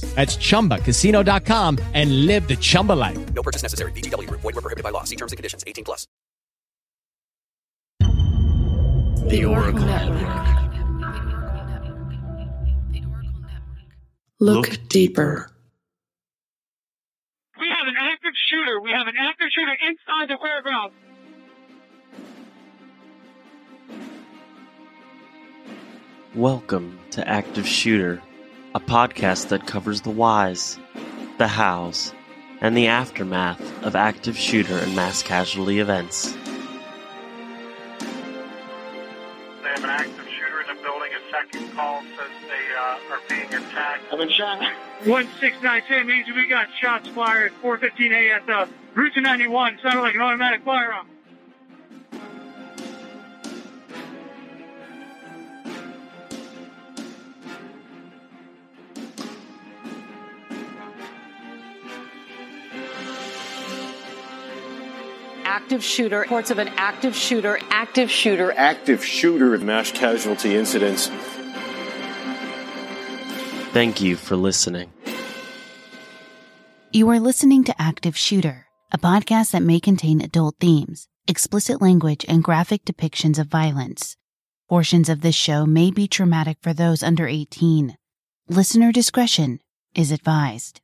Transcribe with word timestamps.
That's 0.00 0.36
chumbacasino.com 0.36 1.78
and 1.94 2.26
live 2.26 2.46
the 2.46 2.56
Chumba 2.56 2.92
life. 2.92 3.32
No 3.32 3.42
purchase 3.42 3.62
necessary. 3.62 3.92
VGW. 3.92 4.28
Void 4.28 4.54
were 4.54 4.60
prohibited 4.60 4.84
by 4.84 4.90
law. 4.90 5.04
See 5.04 5.16
terms 5.16 5.32
and 5.32 5.38
conditions. 5.38 5.64
18 5.66 5.84
plus. 5.84 6.06
The 9.28 9.44
Oracle 9.44 9.86
Network. 9.86 10.52
Look 14.40 14.88
deeper. 14.88 15.48
We 17.60 17.68
have 17.68 17.86
an 17.86 17.94
active 17.96 18.32
shooter. 18.50 18.80
We 18.80 18.90
have 18.90 19.06
an 19.06 19.14
active 19.16 19.46
shooter 19.54 19.76
inside 19.88 20.28
the 20.28 20.38
warehouse. 20.42 20.92
Welcome 26.34 26.98
to 27.10 27.28
Active 27.28 27.68
Shooter, 27.68 28.22
a 28.74 28.80
podcast 28.80 29.48
that 29.48 29.66
covers 29.66 30.00
the 30.02 30.10
whys, 30.10 30.78
the 31.38 31.48
hows, 31.48 32.14
and 32.60 32.76
the 32.76 32.86
aftermath 32.86 33.60
of 33.84 33.94
active 33.94 34.36
shooter 34.36 34.78
and 34.78 34.96
mass 34.96 35.22
casualty 35.22 35.78
events. 35.78 36.32
They 36.32 36.38
have 39.68 39.84
an 39.84 39.90
active 39.90 40.26
shooter 40.26 40.60
in 40.62 40.68
the 40.74 40.82
building. 40.82 41.10
A 41.12 41.30
second 41.30 41.72
call 41.74 42.00
says 42.00 42.30
they 42.48 42.74
uh, 42.78 43.14
are 43.14 43.20
being 43.28 43.52
attacked. 43.52 44.04
I've 44.10 44.18
been 44.18 44.30
shot. 44.30 44.58
1692 45.04 46.04
means 46.04 46.26
we 46.34 46.46
got 46.48 46.68
shots 46.80 47.08
fired. 47.08 47.52
415 47.60 48.12
at 48.12 48.46
the 48.46 48.68
Route 48.94 49.12
91. 49.16 49.80
Sounded 49.82 50.00
like 50.00 50.14
an 50.14 50.22
automatic 50.22 50.64
firearm. 50.64 51.08
Active 65.72 65.84
shooter, 65.84 66.20
reports 66.20 66.50
of 66.50 66.58
an 66.58 66.68
active 66.76 67.16
shooter, 67.16 67.58
active 67.70 68.10
shooter. 68.10 68.52
Active 68.58 69.02
shooter 69.02 69.54
of 69.54 69.62
mass 69.62 69.90
casualty 69.90 70.54
incidents. 70.54 71.08
Thank 73.72 74.02
you 74.02 74.16
for 74.16 74.36
listening. 74.36 74.92
You 76.92 77.08
are 77.08 77.18
listening 77.18 77.64
to 77.64 77.74
Active 77.80 78.18
Shooter, 78.18 78.66
a 78.92 78.98
podcast 78.98 79.52
that 79.52 79.62
may 79.62 79.80
contain 79.80 80.20
adult 80.20 80.56
themes, 80.60 81.08
explicit 81.26 81.80
language, 81.80 82.26
and 82.28 82.44
graphic 82.44 82.84
depictions 82.84 83.38
of 83.38 83.46
violence. 83.46 84.18
Portions 84.68 85.08
of 85.08 85.22
this 85.22 85.34
show 85.34 85.64
may 85.64 85.90
be 85.90 86.06
traumatic 86.06 86.58
for 86.60 86.74
those 86.74 87.02
under 87.02 87.26
18. 87.26 87.96
Listener 88.46 88.92
discretion 88.92 89.58
is 89.94 90.12
advised. 90.12 90.81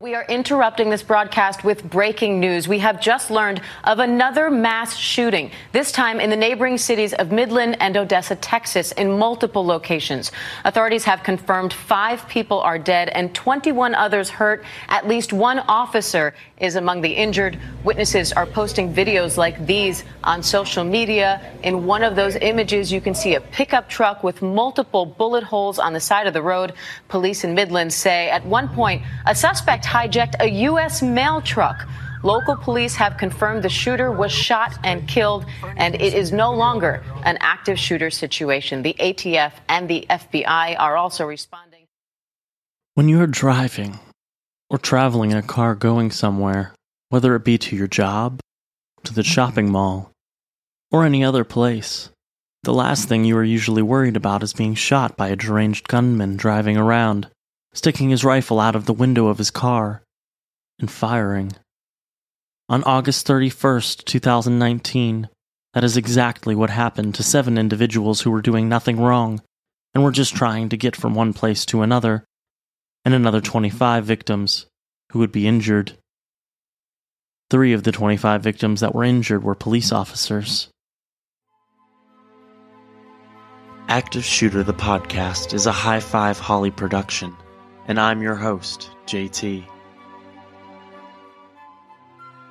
We 0.00 0.14
are 0.14 0.24
interrupting 0.28 0.90
this 0.90 1.02
broadcast 1.02 1.64
with 1.64 1.82
breaking 1.82 2.38
news. 2.38 2.68
We 2.68 2.78
have 2.78 3.00
just 3.00 3.32
learned 3.32 3.60
of 3.82 3.98
another 3.98 4.48
mass 4.48 4.96
shooting, 4.96 5.50
this 5.72 5.90
time 5.90 6.20
in 6.20 6.30
the 6.30 6.36
neighboring 6.36 6.78
cities 6.78 7.14
of 7.14 7.32
Midland 7.32 7.78
and 7.80 7.96
Odessa, 7.96 8.36
Texas, 8.36 8.92
in 8.92 9.18
multiple 9.18 9.66
locations. 9.66 10.30
Authorities 10.64 11.02
have 11.02 11.24
confirmed 11.24 11.72
five 11.72 12.28
people 12.28 12.60
are 12.60 12.78
dead 12.78 13.08
and 13.08 13.34
21 13.34 13.96
others 13.96 14.30
hurt. 14.30 14.64
At 14.88 15.08
least 15.08 15.32
one 15.32 15.58
officer 15.58 16.32
is 16.58 16.76
among 16.76 17.00
the 17.00 17.10
injured. 17.10 17.58
Witnesses 17.82 18.32
are 18.32 18.46
posting 18.46 18.94
videos 18.94 19.36
like 19.36 19.66
these 19.66 20.04
on 20.22 20.44
social 20.44 20.84
media. 20.84 21.40
In 21.64 21.86
one 21.86 22.04
of 22.04 22.14
those 22.14 22.36
images, 22.36 22.92
you 22.92 23.00
can 23.00 23.16
see 23.16 23.34
a 23.34 23.40
pickup 23.40 23.88
truck 23.88 24.22
with 24.22 24.42
multiple 24.42 25.06
bullet 25.06 25.42
holes 25.42 25.80
on 25.80 25.92
the 25.92 26.00
side 26.00 26.28
of 26.28 26.34
the 26.34 26.42
road. 26.42 26.74
Police 27.08 27.42
in 27.42 27.52
Midland 27.52 27.92
say 27.92 28.30
at 28.30 28.46
one 28.46 28.68
point, 28.68 29.02
a 29.26 29.34
suspect 29.34 29.87
hijacked 29.88 30.34
a 30.40 30.50
U.S. 30.68 31.00
mail 31.02 31.40
truck. 31.40 31.88
Local 32.22 32.56
police 32.56 32.94
have 32.96 33.16
confirmed 33.16 33.62
the 33.62 33.70
shooter 33.70 34.10
was 34.10 34.30
shot 34.30 34.78
and 34.84 35.08
killed, 35.08 35.46
and 35.76 35.94
it 35.94 36.12
is 36.12 36.30
no 36.30 36.52
longer 36.52 37.02
an 37.24 37.38
active 37.40 37.78
shooter 37.78 38.10
situation. 38.10 38.82
The 38.82 38.94
ATF 38.98 39.52
and 39.68 39.88
the 39.88 40.04
FBI 40.10 40.78
are 40.78 40.96
also 40.96 41.24
responding. 41.24 41.84
When 42.94 43.08
you 43.08 43.22
are 43.22 43.26
driving 43.26 43.98
or 44.68 44.78
traveling 44.78 45.30
in 45.30 45.38
a 45.38 45.42
car 45.42 45.74
going 45.74 46.10
somewhere, 46.10 46.74
whether 47.08 47.34
it 47.34 47.44
be 47.44 47.56
to 47.56 47.76
your 47.76 47.86
job, 47.86 48.40
to 49.04 49.14
the 49.14 49.24
shopping 49.24 49.70
mall, 49.70 50.10
or 50.90 51.04
any 51.04 51.24
other 51.24 51.44
place, 51.44 52.10
the 52.64 52.74
last 52.74 53.08
thing 53.08 53.24
you 53.24 53.36
are 53.38 53.44
usually 53.44 53.82
worried 53.82 54.16
about 54.16 54.42
is 54.42 54.52
being 54.52 54.74
shot 54.74 55.16
by 55.16 55.28
a 55.28 55.36
deranged 55.36 55.88
gunman 55.88 56.36
driving 56.36 56.76
around, 56.76 57.28
sticking 57.72 58.10
his 58.10 58.24
rifle 58.24 58.60
out 58.60 58.76
of 58.76 58.86
the 58.86 58.92
window 58.92 59.28
of 59.28 59.38
his 59.38 59.50
car, 59.50 60.02
and 60.78 60.90
firing. 60.90 61.52
On 62.68 62.84
August 62.84 63.26
31st, 63.26 64.04
2019, 64.04 65.28
that 65.74 65.84
is 65.84 65.96
exactly 65.96 66.54
what 66.54 66.70
happened 66.70 67.14
to 67.14 67.22
seven 67.22 67.58
individuals 67.58 68.20
who 68.20 68.30
were 68.30 68.42
doing 68.42 68.68
nothing 68.68 69.00
wrong 69.00 69.40
and 69.94 70.04
were 70.04 70.12
just 70.12 70.34
trying 70.34 70.68
to 70.68 70.76
get 70.76 70.96
from 70.96 71.14
one 71.14 71.32
place 71.32 71.64
to 71.66 71.82
another, 71.82 72.24
and 73.04 73.14
another 73.14 73.40
25 73.40 74.04
victims 74.04 74.66
who 75.12 75.18
would 75.18 75.32
be 75.32 75.46
injured. 75.46 75.96
Three 77.50 77.72
of 77.72 77.82
the 77.82 77.92
25 77.92 78.42
victims 78.42 78.80
that 78.80 78.94
were 78.94 79.04
injured 79.04 79.42
were 79.42 79.54
police 79.54 79.92
officers. 79.92 80.68
Active 83.88 84.24
Shooter 84.24 84.62
the 84.62 84.74
podcast 84.74 85.54
is 85.54 85.64
a 85.64 85.72
High 85.72 86.00
Five 86.00 86.38
Holly 86.38 86.70
production, 86.70 87.34
and 87.88 87.98
I'm 87.98 88.20
your 88.20 88.34
host, 88.34 88.90
JT. 89.06 89.64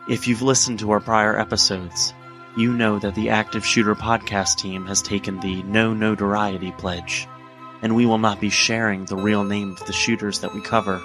If 0.10 0.28
you've 0.28 0.42
listened 0.42 0.80
to 0.80 0.89
our 0.92 1.00
prior 1.00 1.39
episodes, 1.39 2.12
you 2.57 2.74
know 2.74 2.98
that 2.98 3.13
the 3.13 3.30
Active 3.30 3.63
Shooter 3.63 3.94
podcast 3.94 4.57
team 4.57 4.88
has 4.88 5.04
taken 5.04 5.39
the 5.39 5.62
no 5.62 5.94
notoriety 5.94 6.72
pledge, 6.72 7.28
and 7.84 7.95
we 7.95 8.07
will 8.07 8.18
not 8.18 8.42
be 8.42 8.50
sharing 8.50 9.06
the 9.06 9.16
real 9.16 9.44
name 9.44 9.74
of 9.74 9.86
the 9.86 9.94
shooters 9.94 10.39
that 10.39 10.56
we 10.56 10.62
cover. 10.62 11.00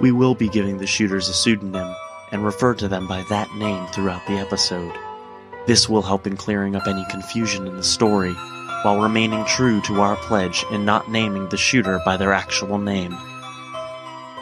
We 0.00 0.10
will 0.10 0.34
be 0.34 0.48
giving 0.48 0.78
the 0.78 0.86
shooters 0.86 1.28
a 1.28 1.34
pseudonym 1.34 1.94
and 2.32 2.42
refer 2.42 2.72
to 2.76 2.88
them 2.88 3.06
by 3.06 3.22
that 3.28 3.54
name 3.56 3.86
throughout 3.88 4.26
the 4.26 4.38
episode. 4.38 4.94
This 5.66 5.90
will 5.90 6.00
help 6.00 6.26
in 6.26 6.38
clearing 6.38 6.74
up 6.74 6.86
any 6.86 7.04
confusion 7.10 7.66
in 7.66 7.76
the 7.76 7.84
story 7.84 8.34
while 8.82 9.00
remaining 9.00 9.44
true 9.44 9.80
to 9.82 10.00
our 10.00 10.16
pledge 10.16 10.64
and 10.70 10.86
not 10.86 11.10
naming 11.10 11.48
the 11.48 11.56
shooter 11.56 12.00
by 12.04 12.16
their 12.16 12.32
actual 12.32 12.78
name. 12.78 13.16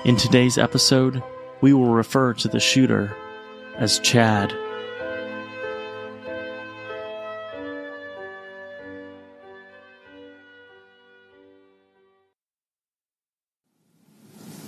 In 0.05 0.17
today's 0.17 0.59
episode, 0.59 1.23
we 1.61 1.73
will 1.73 1.87
refer 1.87 2.35
to 2.35 2.49
the 2.49 2.61
shooter 2.61 3.17
as 3.77 3.99
Chad. 4.01 4.53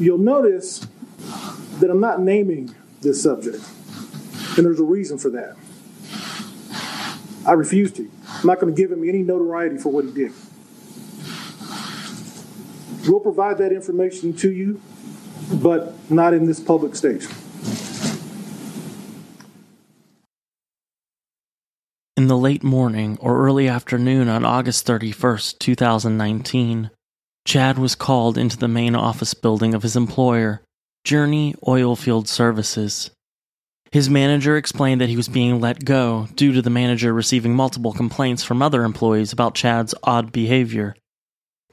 You'll 0.01 0.19
notice 0.19 0.87
that 1.81 1.91
I'm 1.91 2.01
not 2.01 2.21
naming 2.21 2.75
this 3.01 3.23
subject, 3.23 3.63
and 4.57 4.65
there's 4.65 4.81
a 4.81 4.85
reason 4.85 5.19
for 5.19 5.31
that. 5.31 5.57
I 7.47 7.53
refuse 7.53 7.93
to. 7.93 8.11
I'm 8.39 8.47
not 8.47 8.61
going 8.61 8.73
to 8.73 8.81
give 8.81 8.93
him 8.93 9.09
any 9.09 9.23
notoriety 9.23 9.79
for 9.79 9.91
what 9.91 10.05
he 10.05 10.13
did. 10.13 10.33
We'll 13.09 13.21
provide 13.21 13.59
that 13.59 13.73
information 13.73 14.33
to 14.35 14.53
you, 14.53 14.81
but 15.53 15.95
not 16.11 16.35
in 16.35 16.47
this 16.47 16.61
public 16.61 16.95
station. 16.95 17.33
In 22.17 22.29
the 22.29 22.37
late 22.37 22.63
morning 22.63 23.17
or 23.21 23.45
early 23.45 23.67
afternoon 23.67 24.29
on 24.29 24.45
August 24.45 24.87
31st, 24.87 25.59
2019, 25.59 26.91
Chad 27.45 27.79
was 27.79 27.95
called 27.95 28.37
into 28.37 28.57
the 28.57 28.69
main 28.69 28.95
office 28.95 29.35
building 29.35 29.73
of 29.73 29.83
his 29.83 29.97
employer, 29.97 30.63
Journey 31.05 31.55
Oilfield 31.67 32.29
Services. 32.29 33.11
His 33.91 34.11
manager 34.11 34.57
explained 34.57 35.01
that 35.01 35.09
he 35.09 35.17
was 35.17 35.29
being 35.29 35.61
let 35.61 35.85
go 35.85 36.29
due 36.35 36.53
to 36.53 36.61
the 36.61 36.71
manager 36.71 37.13
receiving 37.13 37.55
multiple 37.55 37.93
complaints 37.93 38.45
from 38.45 38.61
other 38.61 38.85
employees 38.85 39.33
about 39.33 39.55
Chad's 39.55 39.95
odd 40.03 40.31
behavior, 40.31 40.95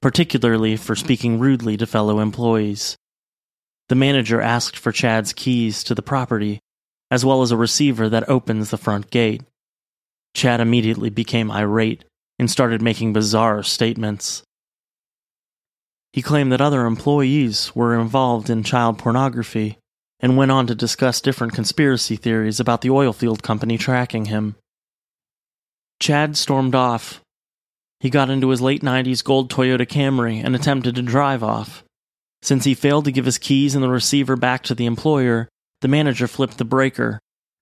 particularly 0.01 0.77
for 0.77 0.95
speaking 0.95 1.39
rudely 1.39 1.75
to 1.75 1.85
fellow 1.85 2.19
employees. 2.19 2.95
The 3.89 3.95
manager 3.95 4.39
asked 4.39 4.77
for 4.77 4.93
Chad's 4.93 5.33
keys 5.33 5.83
to 5.83 5.95
the 5.95 6.01
property, 6.01 6.59
as 7.11 7.25
well 7.25 7.41
as 7.41 7.51
a 7.51 7.57
receiver 7.57 8.07
that 8.09 8.29
opens 8.29 8.69
the 8.69 8.77
front 8.77 9.11
gate. 9.11 9.43
Chad 10.33 10.61
immediately 10.61 11.09
became 11.09 11.51
irate 11.51 12.05
and 12.39 12.49
started 12.49 12.81
making 12.81 13.13
bizarre 13.13 13.61
statements. 13.61 14.41
He 16.13 16.21
claimed 16.21 16.53
that 16.53 16.61
other 16.61 16.85
employees 16.85 17.75
were 17.75 17.99
involved 17.99 18.49
in 18.49 18.63
child 18.63 18.97
pornography 18.97 19.79
and 20.19 20.37
went 20.37 20.51
on 20.51 20.67
to 20.67 20.75
discuss 20.75 21.21
different 21.21 21.53
conspiracy 21.53 22.15
theories 22.15 22.59
about 22.59 22.81
the 22.81 22.89
oil 22.89 23.13
field 23.13 23.43
company 23.43 23.77
tracking 23.77 24.25
him. 24.25 24.55
Chad 25.99 26.37
stormed 26.37 26.75
off. 26.75 27.21
He 27.99 28.09
got 28.09 28.29
into 28.29 28.49
his 28.49 28.61
late 28.61 28.81
90s 28.81 29.23
gold 29.23 29.51
Toyota 29.51 29.87
Camry 29.87 30.43
and 30.43 30.55
attempted 30.55 30.95
to 30.95 31.01
drive 31.01 31.43
off. 31.43 31.83
Since 32.41 32.65
he 32.65 32.73
failed 32.73 33.05
to 33.05 33.11
give 33.11 33.25
his 33.25 33.37
keys 33.37 33.75
and 33.75 33.83
the 33.83 33.89
receiver 33.89 34.35
back 34.35 34.63
to 34.63 34.75
the 34.75 34.85
employer, 34.85 35.49
the 35.81 35.87
manager 35.87 36.27
flipped 36.27 36.57
the 36.57 36.65
breaker, 36.65 37.19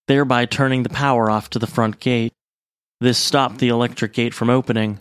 thereby 0.07 0.45
turning 0.45 0.83
the 0.83 0.89
power 0.89 1.29
off 1.29 1.49
to 1.51 1.59
the 1.59 1.67
front 1.67 1.99
gate. 1.99 2.33
This 2.99 3.17
stopped 3.17 3.59
the 3.59 3.69
electric 3.69 4.13
gate 4.13 4.33
from 4.33 4.49
opening. 4.49 4.99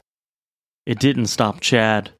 It 0.87 0.99
didn't 0.99 1.27
stop 1.27 1.61
Chad. 1.61 2.11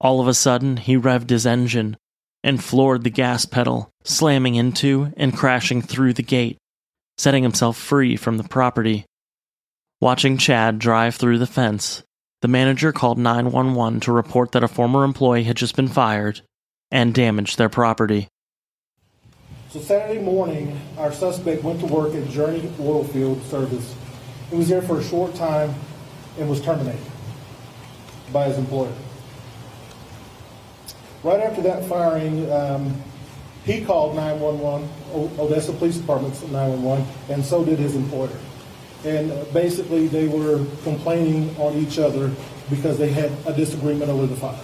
All 0.00 0.20
of 0.20 0.28
a 0.28 0.34
sudden, 0.34 0.76
he 0.76 0.96
revved 0.96 1.30
his 1.30 1.46
engine 1.46 1.96
and 2.42 2.62
floored 2.62 3.04
the 3.04 3.10
gas 3.10 3.44
pedal, 3.44 3.90
slamming 4.04 4.54
into 4.54 5.12
and 5.16 5.36
crashing 5.36 5.82
through 5.82 6.14
the 6.14 6.22
gate, 6.22 6.58
setting 7.18 7.42
himself 7.42 7.76
free 7.76 8.16
from 8.16 8.36
the 8.36 8.44
property. 8.44 9.04
Watching 10.00 10.38
Chad 10.38 10.78
drive 10.78 11.16
through 11.16 11.38
the 11.38 11.46
fence, 11.46 12.02
the 12.40 12.48
manager 12.48 12.92
called 12.92 13.18
911 13.18 14.00
to 14.00 14.12
report 14.12 14.52
that 14.52 14.64
a 14.64 14.68
former 14.68 15.04
employee 15.04 15.44
had 15.44 15.56
just 15.56 15.76
been 15.76 15.88
fired 15.88 16.40
and 16.90 17.14
damaged 17.14 17.58
their 17.58 17.68
property. 17.68 18.28
So 19.68 19.78
Saturday 19.78 20.20
morning, 20.20 20.80
our 20.98 21.12
suspect 21.12 21.62
went 21.62 21.80
to 21.80 21.86
work 21.86 22.14
at 22.14 22.28
Journey 22.28 22.62
Oilfield 22.78 23.42
Service. 23.44 23.94
He 24.48 24.56
was 24.56 24.68
there 24.68 24.82
for 24.82 24.98
a 24.98 25.04
short 25.04 25.34
time 25.34 25.74
and 26.38 26.48
was 26.48 26.60
terminated 26.60 27.00
by 28.32 28.46
his 28.46 28.58
employer. 28.58 28.92
Right 31.22 31.40
after 31.40 31.60
that 31.62 31.84
firing, 31.84 32.50
um, 32.50 32.94
he 33.64 33.84
called 33.84 34.16
911, 34.16 34.88
Odessa 35.38 35.72
Police 35.72 35.98
Department's 35.98 36.40
911, 36.42 37.06
and 37.28 37.44
so 37.44 37.64
did 37.64 37.78
his 37.78 37.94
employer. 37.94 38.30
And 39.04 39.30
basically, 39.52 40.08
they 40.08 40.28
were 40.28 40.64
complaining 40.82 41.54
on 41.58 41.74
each 41.74 41.98
other 41.98 42.30
because 42.70 42.98
they 42.98 43.10
had 43.10 43.30
a 43.46 43.52
disagreement 43.52 44.10
over 44.10 44.26
the 44.26 44.36
fire. 44.36 44.58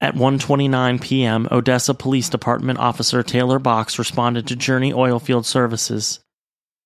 At 0.00 0.14
1:29 0.14 1.00
p.m., 1.00 1.48
Odessa 1.50 1.94
Police 1.94 2.28
Department 2.28 2.78
officer 2.78 3.22
Taylor 3.22 3.58
Box 3.58 3.98
responded 3.98 4.46
to 4.48 4.56
Journey 4.56 4.92
Oilfield 4.92 5.46
Services. 5.46 6.20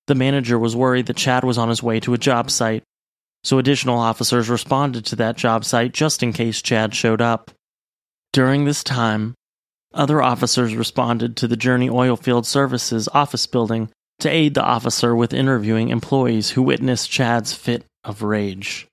The 0.07 0.15
manager 0.15 0.57
was 0.57 0.75
worried 0.75 1.07
that 1.07 1.17
Chad 1.17 1.43
was 1.43 1.57
on 1.57 1.67
his 1.67 1.83
way 1.83 1.99
to 1.99 2.13
a 2.13 2.17
job 2.17 2.49
site 2.49 2.83
so 3.43 3.57
additional 3.57 3.97
officers 3.97 4.49
responded 4.49 5.05
to 5.05 5.15
that 5.15 5.37
job 5.37 5.63
site 5.63 5.93
just 5.93 6.21
in 6.21 6.33
case 6.33 6.61
Chad 6.61 6.93
showed 6.93 7.21
up. 7.21 7.51
During 8.33 8.65
this 8.65 8.83
time, 8.83 9.33
other 9.93 10.21
officers 10.21 10.75
responded 10.75 11.35
to 11.37 11.47
the 11.47 11.57
Journey 11.57 11.89
Oilfield 11.89 12.45
Services 12.45 13.09
office 13.13 13.47
building 13.47 13.89
to 14.19 14.29
aid 14.29 14.53
the 14.53 14.63
officer 14.63 15.15
with 15.15 15.33
interviewing 15.33 15.89
employees 15.89 16.51
who 16.51 16.61
witnessed 16.61 17.09
Chad's 17.09 17.53
fit 17.53 17.85
of 18.03 18.21
rage. 18.21 18.87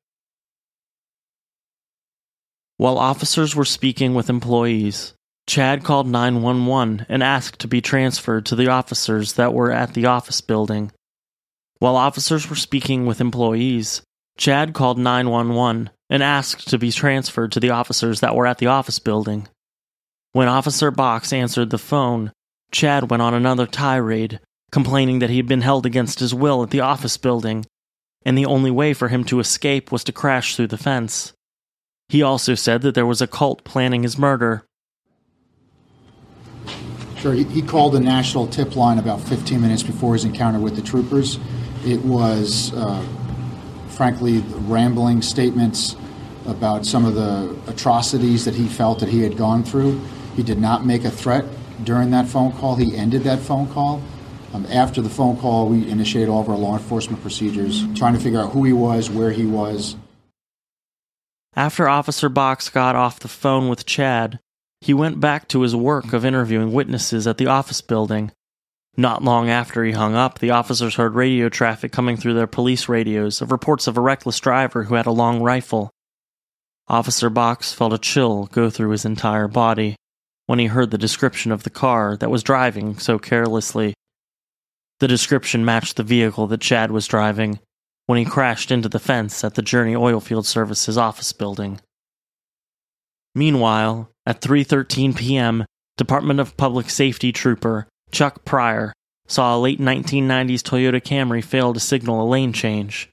While 2.78 2.98
officers 2.98 3.56
were 3.56 3.64
speaking 3.64 4.14
with 4.14 4.30
employees, 4.30 5.14
Chad 5.46 5.84
called 5.84 6.06
911 6.06 7.06
and 7.08 7.22
asked 7.22 7.60
to 7.60 7.68
be 7.68 7.80
transferred 7.80 8.46
to 8.46 8.56
the 8.56 8.68
officers 8.68 9.34
that 9.34 9.54
were 9.54 9.72
at 9.72 9.94
the 9.94 10.06
office 10.06 10.40
building. 10.40 10.92
While 11.78 11.96
officers 11.96 12.48
were 12.48 12.56
speaking 12.56 13.06
with 13.06 13.20
employees, 13.20 14.02
Chad 14.36 14.74
called 14.74 14.98
911 14.98 15.90
and 16.10 16.22
asked 16.22 16.68
to 16.68 16.78
be 16.78 16.92
transferred 16.92 17.52
to 17.52 17.60
the 17.60 17.70
officers 17.70 18.20
that 18.20 18.34
were 18.34 18.46
at 18.46 18.58
the 18.58 18.66
office 18.66 18.98
building. 18.98 19.48
When 20.32 20.48
Officer 20.48 20.90
Box 20.90 21.32
answered 21.32 21.70
the 21.70 21.78
phone, 21.78 22.32
Chad 22.70 23.10
went 23.10 23.22
on 23.22 23.34
another 23.34 23.66
tirade, 23.66 24.40
complaining 24.70 25.20
that 25.20 25.30
he 25.30 25.38
had 25.38 25.48
been 25.48 25.62
held 25.62 25.86
against 25.86 26.20
his 26.20 26.34
will 26.34 26.62
at 26.62 26.70
the 26.70 26.80
office 26.80 27.16
building, 27.16 27.64
and 28.24 28.36
the 28.36 28.46
only 28.46 28.70
way 28.70 28.92
for 28.92 29.08
him 29.08 29.24
to 29.24 29.40
escape 29.40 29.90
was 29.90 30.04
to 30.04 30.12
crash 30.12 30.54
through 30.56 30.66
the 30.66 30.76
fence. 30.76 31.32
He 32.08 32.22
also 32.22 32.54
said 32.54 32.82
that 32.82 32.94
there 32.94 33.06
was 33.06 33.22
a 33.22 33.26
cult 33.26 33.64
planning 33.64 34.02
his 34.02 34.18
murder. 34.18 34.66
Sure, 37.16 37.32
he, 37.32 37.62
called 37.62 37.94
the 37.94 38.00
national 38.00 38.46
tip 38.46 38.76
line 38.76 38.98
about 38.98 39.20
15 39.22 39.60
minutes 39.60 39.82
before 39.82 40.12
his 40.12 40.24
encounter 40.24 40.60
with 40.60 40.76
the 40.76 40.82
troopers. 40.82 41.38
It 41.84 42.04
was 42.04 42.74
uh, 42.74 43.04
frankly, 43.96 44.38
rambling 44.68 45.22
statements 45.22 45.96
about 46.46 46.84
some 46.84 47.04
of 47.04 47.14
the 47.14 47.56
atrocities 47.66 48.44
that 48.44 48.54
he 48.54 48.68
felt 48.68 49.00
that 49.00 49.08
he 49.08 49.22
had 49.22 49.36
gone 49.36 49.64
through. 49.64 50.00
He 50.36 50.42
did 50.42 50.58
not 50.58 50.84
make 50.84 51.04
a 51.04 51.10
threat 51.10 51.46
during 51.82 52.10
that 52.10 52.28
phone 52.28 52.52
call. 52.52 52.76
He 52.76 52.94
ended 52.94 53.22
that 53.24 53.40
phone 53.40 53.68
call. 53.68 54.02
Um, 54.52 54.66
after 54.66 55.00
the 55.00 55.08
phone 55.08 55.38
call, 55.38 55.68
we 55.68 55.88
initiated 55.88 56.28
all 56.28 56.40
of 56.40 56.48
our 56.48 56.56
law 56.56 56.74
enforcement 56.74 57.22
procedures, 57.22 57.84
trying 57.94 58.14
to 58.14 58.20
figure 58.20 58.38
out 58.38 58.52
who 58.52 58.64
he 58.64 58.72
was, 58.72 59.10
where 59.10 59.32
he 59.32 59.46
was. 59.46 59.96
After 61.54 61.88
Officer 61.88 62.28
Box 62.28 62.68
got 62.68 62.96
off 62.96 63.18
the 63.18 63.28
phone 63.28 63.68
with 63.68 63.86
Chad, 63.86 64.38
he 64.82 64.92
went 64.92 65.20
back 65.20 65.48
to 65.48 65.62
his 65.62 65.74
work 65.74 66.12
of 66.12 66.24
interviewing 66.24 66.72
witnesses 66.72 67.26
at 67.26 67.38
the 67.38 67.46
office 67.46 67.80
building 67.80 68.30
not 68.96 69.22
long 69.22 69.50
after 69.50 69.84
he 69.84 69.92
hung 69.92 70.14
up, 70.14 70.38
the 70.38 70.50
officers 70.50 70.94
heard 70.94 71.14
radio 71.14 71.48
traffic 71.48 71.92
coming 71.92 72.16
through 72.16 72.34
their 72.34 72.46
police 72.46 72.88
radios 72.88 73.42
of 73.42 73.52
reports 73.52 73.86
of 73.86 73.96
a 73.96 74.00
reckless 74.00 74.40
driver 74.40 74.84
who 74.84 74.94
had 74.94 75.06
a 75.06 75.10
long 75.10 75.42
rifle. 75.42 75.90
Officer 76.88 77.28
Box 77.28 77.72
felt 77.72 77.92
a 77.92 77.98
chill 77.98 78.46
go 78.46 78.70
through 78.70 78.90
his 78.90 79.04
entire 79.04 79.48
body 79.48 79.96
when 80.46 80.58
he 80.58 80.66
heard 80.66 80.90
the 80.90 80.98
description 80.98 81.52
of 81.52 81.64
the 81.64 81.70
car 81.70 82.16
that 82.16 82.30
was 82.30 82.42
driving 82.42 82.98
so 82.98 83.18
carelessly. 83.18 83.92
The 85.00 85.08
description 85.08 85.64
matched 85.64 85.96
the 85.96 86.02
vehicle 86.02 86.46
that 86.46 86.60
Chad 86.60 86.90
was 86.90 87.06
driving 87.06 87.58
when 88.06 88.18
he 88.18 88.24
crashed 88.24 88.70
into 88.70 88.88
the 88.88 89.00
fence 89.00 89.42
at 89.44 89.54
the 89.54 89.62
Journey 89.62 89.94
Oilfield 89.94 90.46
Services 90.46 90.96
office 90.96 91.32
building. 91.32 91.80
Meanwhile, 93.34 94.10
at 94.24 94.40
3:13 94.40 95.14
p.m., 95.14 95.66
Department 95.96 96.40
of 96.40 96.56
Public 96.56 96.88
Safety 96.88 97.32
trooper 97.32 97.88
Chuck 98.10 98.44
Pryor 98.44 98.92
saw 99.26 99.56
a 99.56 99.58
late 99.58 99.80
1990s 99.80 100.62
Toyota 100.62 101.02
Camry 101.02 101.42
fail 101.42 101.72
to 101.72 101.80
signal 101.80 102.22
a 102.22 102.28
lane 102.28 102.52
change. 102.52 103.10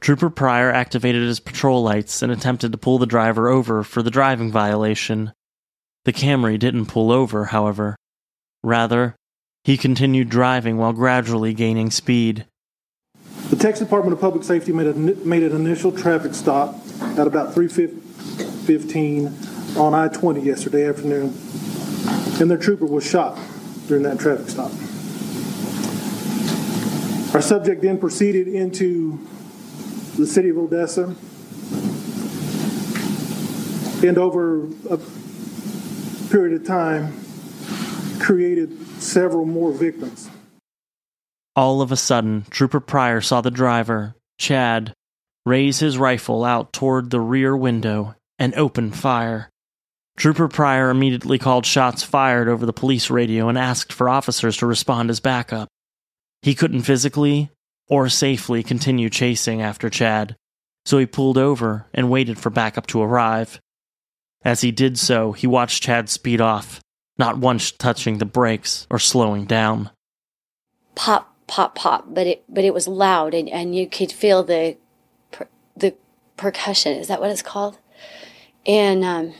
Trooper 0.00 0.30
Pryor 0.30 0.70
activated 0.70 1.22
his 1.22 1.40
patrol 1.40 1.82
lights 1.82 2.22
and 2.22 2.30
attempted 2.32 2.72
to 2.72 2.78
pull 2.78 2.98
the 2.98 3.06
driver 3.06 3.48
over 3.48 3.82
for 3.82 4.02
the 4.02 4.10
driving 4.10 4.50
violation. 4.50 5.32
The 6.04 6.12
Camry 6.12 6.58
didn't 6.58 6.86
pull 6.86 7.12
over, 7.12 7.46
however. 7.46 7.96
Rather, 8.62 9.14
he 9.64 9.76
continued 9.76 10.30
driving 10.30 10.78
while 10.78 10.94
gradually 10.94 11.52
gaining 11.52 11.90
speed. 11.90 12.46
The 13.50 13.56
Texas 13.56 13.86
Department 13.86 14.14
of 14.14 14.20
Public 14.20 14.44
Safety 14.44 14.72
made, 14.72 14.86
a, 14.86 14.94
made 14.94 15.42
an 15.42 15.54
initial 15.54 15.92
traffic 15.92 16.34
stop 16.34 16.76
at 17.18 17.26
about 17.26 17.54
3:15 17.54 19.76
on 19.76 19.92
I-20 19.92 20.44
yesterday 20.44 20.88
afternoon, 20.88 21.34
and 22.40 22.50
their 22.50 22.56
trooper 22.56 22.86
was 22.86 23.04
shot 23.04 23.38
during 23.90 24.04
that 24.04 24.20
traffic 24.20 24.48
stop. 24.48 24.70
Our 27.34 27.42
subject 27.42 27.82
then 27.82 27.98
proceeded 27.98 28.46
into 28.46 29.18
the 30.16 30.26
city 30.28 30.48
of 30.48 30.58
Odessa 30.58 31.12
and 34.06 34.16
over 34.16 34.66
a 34.88 34.98
period 36.30 36.60
of 36.60 36.64
time 36.64 37.20
created 38.20 38.78
several 39.02 39.44
more 39.44 39.72
victims. 39.72 40.30
All 41.56 41.82
of 41.82 41.90
a 41.90 41.96
sudden, 41.96 42.46
Trooper 42.48 42.78
Pryor 42.78 43.20
saw 43.20 43.40
the 43.40 43.50
driver, 43.50 44.14
Chad, 44.38 44.94
raise 45.44 45.80
his 45.80 45.98
rifle 45.98 46.44
out 46.44 46.72
toward 46.72 47.10
the 47.10 47.20
rear 47.20 47.56
window 47.56 48.14
and 48.38 48.54
open 48.54 48.92
fire. 48.92 49.49
Trooper 50.20 50.48
Pryor 50.48 50.90
immediately 50.90 51.38
called 51.38 51.64
shots 51.64 52.02
fired 52.02 52.46
over 52.46 52.66
the 52.66 52.74
police 52.74 53.08
radio 53.08 53.48
and 53.48 53.56
asked 53.56 53.90
for 53.90 54.06
officers 54.06 54.58
to 54.58 54.66
respond 54.66 55.08
as 55.08 55.18
backup. 55.18 55.66
He 56.42 56.54
couldn't 56.54 56.82
physically 56.82 57.48
or 57.88 58.10
safely 58.10 58.62
continue 58.62 59.08
chasing 59.08 59.62
after 59.62 59.88
Chad, 59.88 60.36
so 60.84 60.98
he 60.98 61.06
pulled 61.06 61.38
over 61.38 61.86
and 61.94 62.10
waited 62.10 62.38
for 62.38 62.50
backup 62.50 62.86
to 62.88 63.00
arrive. 63.00 63.62
As 64.44 64.60
he 64.60 64.70
did 64.70 64.98
so, 64.98 65.32
he 65.32 65.46
watched 65.46 65.82
Chad 65.82 66.10
speed 66.10 66.42
off, 66.42 66.82
not 67.16 67.38
once 67.38 67.70
touching 67.70 68.18
the 68.18 68.26
brakes 68.26 68.86
or 68.90 68.98
slowing 68.98 69.46
down. 69.46 69.88
Pop, 70.94 71.34
pop, 71.46 71.74
pop, 71.74 72.12
but 72.12 72.26
it 72.26 72.44
but 72.46 72.64
it 72.64 72.74
was 72.74 72.86
loud, 72.86 73.32
and, 73.32 73.48
and 73.48 73.74
you 73.74 73.88
could 73.88 74.12
feel 74.12 74.42
the 74.42 74.76
per, 75.32 75.48
the 75.74 75.94
percussion. 76.36 76.98
Is 76.98 77.08
that 77.08 77.22
what 77.22 77.30
it's 77.30 77.40
called? 77.40 77.78
And 78.66 79.02
um, 79.02 79.32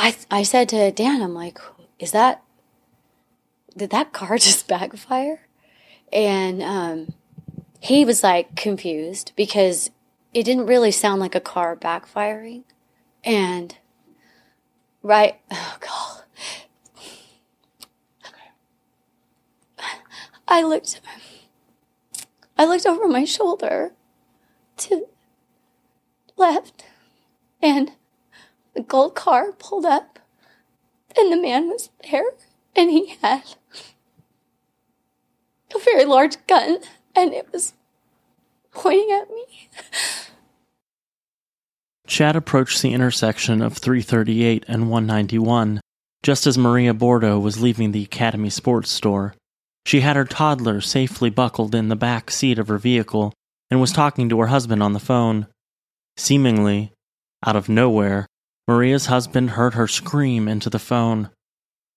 I 0.00 0.16
I 0.30 0.42
said 0.44 0.70
to 0.70 0.90
Dan, 0.90 1.20
I'm 1.20 1.34
like, 1.34 1.58
is 1.98 2.12
that 2.12 2.42
did 3.76 3.90
that 3.90 4.12
car 4.12 4.38
just 4.38 4.66
backfire? 4.66 5.46
And 6.12 6.62
um, 6.62 7.12
he 7.80 8.04
was 8.04 8.22
like 8.22 8.56
confused 8.56 9.32
because 9.36 9.90
it 10.32 10.44
didn't 10.44 10.66
really 10.66 10.90
sound 10.90 11.20
like 11.20 11.34
a 11.34 11.40
car 11.40 11.76
backfiring. 11.76 12.64
And 13.22 13.76
right, 15.02 15.38
oh 15.50 15.76
God. 15.80 16.16
I 20.48 20.62
looked 20.62 21.00
I 22.58 22.64
looked 22.64 22.86
over 22.86 23.06
my 23.06 23.24
shoulder 23.24 23.92
to 24.78 25.06
left 26.36 26.84
and 27.62 27.92
the 28.74 28.82
gold 28.82 29.14
car 29.14 29.52
pulled 29.52 29.84
up 29.84 30.18
and 31.16 31.32
the 31.32 31.40
man 31.40 31.68
was 31.68 31.90
there 32.10 32.30
and 32.76 32.90
he 32.90 33.16
had 33.22 33.42
a 35.74 35.78
very 35.78 36.04
large 36.04 36.36
gun 36.46 36.78
and 37.14 37.32
it 37.32 37.48
was 37.52 37.74
pointing 38.72 39.10
at 39.10 39.30
me. 39.30 39.68
Chad 42.06 42.34
approached 42.36 42.82
the 42.82 42.92
intersection 42.92 43.62
of 43.62 43.78
338 43.78 44.64
and 44.66 44.90
191 44.90 45.80
just 46.22 46.46
as 46.46 46.58
Maria 46.58 46.92
Bordo 46.92 47.38
was 47.38 47.62
leaving 47.62 47.92
the 47.92 48.04
Academy 48.04 48.50
Sports 48.50 48.90
Store. 48.90 49.34
She 49.86 50.00
had 50.00 50.16
her 50.16 50.24
toddler 50.24 50.80
safely 50.80 51.30
buckled 51.30 51.74
in 51.74 51.88
the 51.88 51.96
back 51.96 52.30
seat 52.30 52.58
of 52.58 52.68
her 52.68 52.78
vehicle 52.78 53.32
and 53.70 53.80
was 53.80 53.92
talking 53.92 54.28
to 54.28 54.40
her 54.40 54.48
husband 54.48 54.82
on 54.82 54.92
the 54.92 55.00
phone. 55.00 55.46
Seemingly, 56.16 56.92
out 57.46 57.56
of 57.56 57.68
nowhere, 57.68 58.26
Maria's 58.70 59.06
husband 59.06 59.50
heard 59.50 59.74
her 59.74 59.88
scream 59.88 60.46
into 60.46 60.70
the 60.70 60.78
phone. 60.78 61.30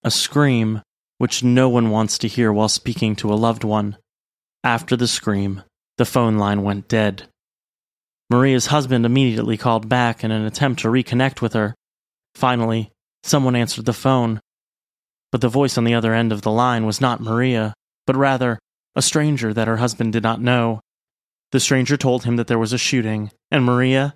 A 0.03 0.09
scream 0.09 0.81
which 1.19 1.43
no 1.43 1.69
one 1.69 1.91
wants 1.91 2.17
to 2.17 2.27
hear 2.27 2.51
while 2.51 2.67
speaking 2.67 3.15
to 3.17 3.31
a 3.31 3.35
loved 3.35 3.63
one. 3.63 3.95
After 4.63 4.95
the 4.95 5.07
scream, 5.07 5.61
the 5.99 6.03
phone 6.03 6.39
line 6.39 6.63
went 6.63 6.87
dead. 6.87 7.27
Maria's 8.31 8.65
husband 8.65 9.05
immediately 9.05 9.55
called 9.55 9.87
back 9.87 10.23
in 10.23 10.31
an 10.31 10.45
attempt 10.45 10.81
to 10.81 10.87
reconnect 10.87 11.41
with 11.41 11.53
her. 11.53 11.75
Finally, 12.33 12.89
someone 13.21 13.55
answered 13.55 13.85
the 13.85 13.93
phone. 13.93 14.39
But 15.31 15.41
the 15.41 15.49
voice 15.49 15.77
on 15.77 15.83
the 15.83 15.93
other 15.93 16.15
end 16.15 16.31
of 16.31 16.41
the 16.41 16.49
line 16.49 16.87
was 16.87 16.99
not 16.99 17.21
Maria, 17.21 17.75
but 18.07 18.15
rather 18.15 18.57
a 18.95 19.03
stranger 19.03 19.53
that 19.53 19.67
her 19.67 19.77
husband 19.77 20.11
did 20.11 20.23
not 20.23 20.41
know. 20.41 20.79
The 21.51 21.59
stranger 21.59 21.97
told 21.97 22.23
him 22.23 22.37
that 22.37 22.47
there 22.47 22.57
was 22.57 22.73
a 22.73 22.79
shooting, 22.79 23.29
and 23.51 23.63
Maria 23.63 24.15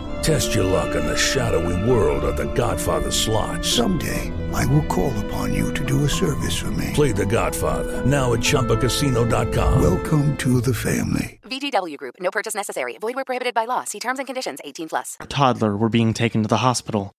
Test 0.21 0.53
your 0.53 0.65
luck 0.65 0.95
in 0.95 1.03
the 1.03 1.17
shadowy 1.17 1.89
world 1.89 2.23
of 2.23 2.37
The 2.37 2.53
Godfather 2.53 3.09
slot. 3.09 3.65
Someday, 3.65 4.31
I 4.53 4.67
will 4.67 4.83
call 4.83 5.11
upon 5.25 5.51
you 5.51 5.73
to 5.73 5.83
do 5.83 6.03
a 6.03 6.09
service 6.09 6.55
for 6.59 6.69
me. 6.71 6.91
Play 6.93 7.11
The 7.11 7.25
Godfather 7.25 8.05
now 8.05 8.33
at 8.33 8.41
ChumbaCasino.com. 8.41 9.81
Welcome 9.81 10.37
to 10.37 10.61
the 10.61 10.75
family. 10.75 11.39
VGW 11.41 11.97
Group. 11.97 12.15
No 12.19 12.29
purchase 12.29 12.53
necessary. 12.53 12.99
Void 12.99 13.15
where 13.15 13.25
prohibited 13.25 13.55
by 13.55 13.65
law. 13.65 13.83
See 13.83 13.99
terms 13.99 14.19
and 14.19 14.27
conditions. 14.27 14.59
18 14.63 14.89
plus. 14.89 15.17
Toddler 15.27 15.75
were 15.75 15.89
being 15.89 16.13
taken 16.13 16.43
to 16.43 16.47
the 16.47 16.57
hospital. 16.57 17.11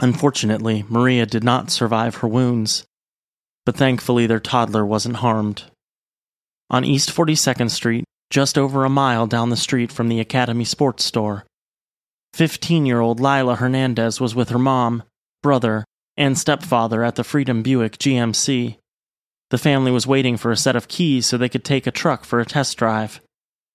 Unfortunately, 0.00 0.84
Maria 0.88 1.26
did 1.26 1.44
not 1.44 1.70
survive 1.70 2.16
her 2.16 2.28
wounds, 2.28 2.84
but 3.64 3.76
thankfully 3.76 4.26
their 4.26 4.40
toddler 4.40 4.84
wasn't 4.84 5.16
harmed. 5.16 5.64
On 6.68 6.84
East 6.84 7.10
42nd 7.10 7.70
Street, 7.70 8.04
just 8.28 8.58
over 8.58 8.84
a 8.84 8.90
mile 8.90 9.28
down 9.28 9.50
the 9.50 9.56
street 9.56 9.92
from 9.92 10.08
the 10.08 10.18
Academy 10.18 10.64
Sports 10.64 11.04
Store, 11.04 11.44
15 12.34 12.86
year 12.86 13.00
old 13.00 13.20
Lila 13.20 13.56
Hernandez 13.56 14.20
was 14.20 14.34
with 14.34 14.50
her 14.50 14.58
mom, 14.58 15.02
brother, 15.42 15.84
and 16.16 16.38
stepfather 16.38 17.02
at 17.02 17.16
the 17.16 17.24
Freedom 17.24 17.62
Buick 17.62 17.98
GMC. 17.98 18.76
The 19.50 19.58
family 19.58 19.90
was 19.90 20.06
waiting 20.06 20.36
for 20.36 20.50
a 20.50 20.56
set 20.56 20.76
of 20.76 20.88
keys 20.88 21.26
so 21.26 21.36
they 21.36 21.48
could 21.48 21.64
take 21.64 21.86
a 21.86 21.90
truck 21.90 22.24
for 22.24 22.40
a 22.40 22.46
test 22.46 22.76
drive. 22.76 23.20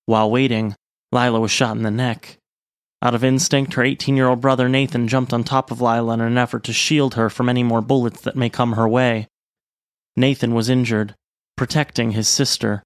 While 0.06 0.32
waiting, 0.32 0.76
Lila 1.12 1.40
was 1.40 1.52
shot 1.52 1.76
in 1.76 1.84
the 1.84 1.92
neck. 1.92 2.38
Out 3.02 3.14
of 3.14 3.24
instinct, 3.24 3.74
her 3.74 3.84
18 3.84 4.16
year 4.16 4.28
old 4.28 4.42
brother 4.42 4.70
Nathan 4.70 5.08
jumped 5.08 5.34
on 5.34 5.44
top 5.44 5.70
of 5.70 5.82
Lila 5.82 6.14
in 6.14 6.22
an 6.22 6.38
effort 6.38 6.64
to 6.64 6.74
shield 6.74 7.16
her 7.16 7.30
from 7.30 7.50
any 7.50 7.62
more 7.62 7.82
bullets 7.82 8.22
that 8.22 8.36
may 8.36 8.50
come 8.50 8.74
her 8.74 8.88
way. 8.88 9.28
Nathan 10.16 10.54
was 10.54 10.70
injured, 10.70 11.14
protecting 11.58 12.12
his 12.12 12.30
sister. 12.30 12.84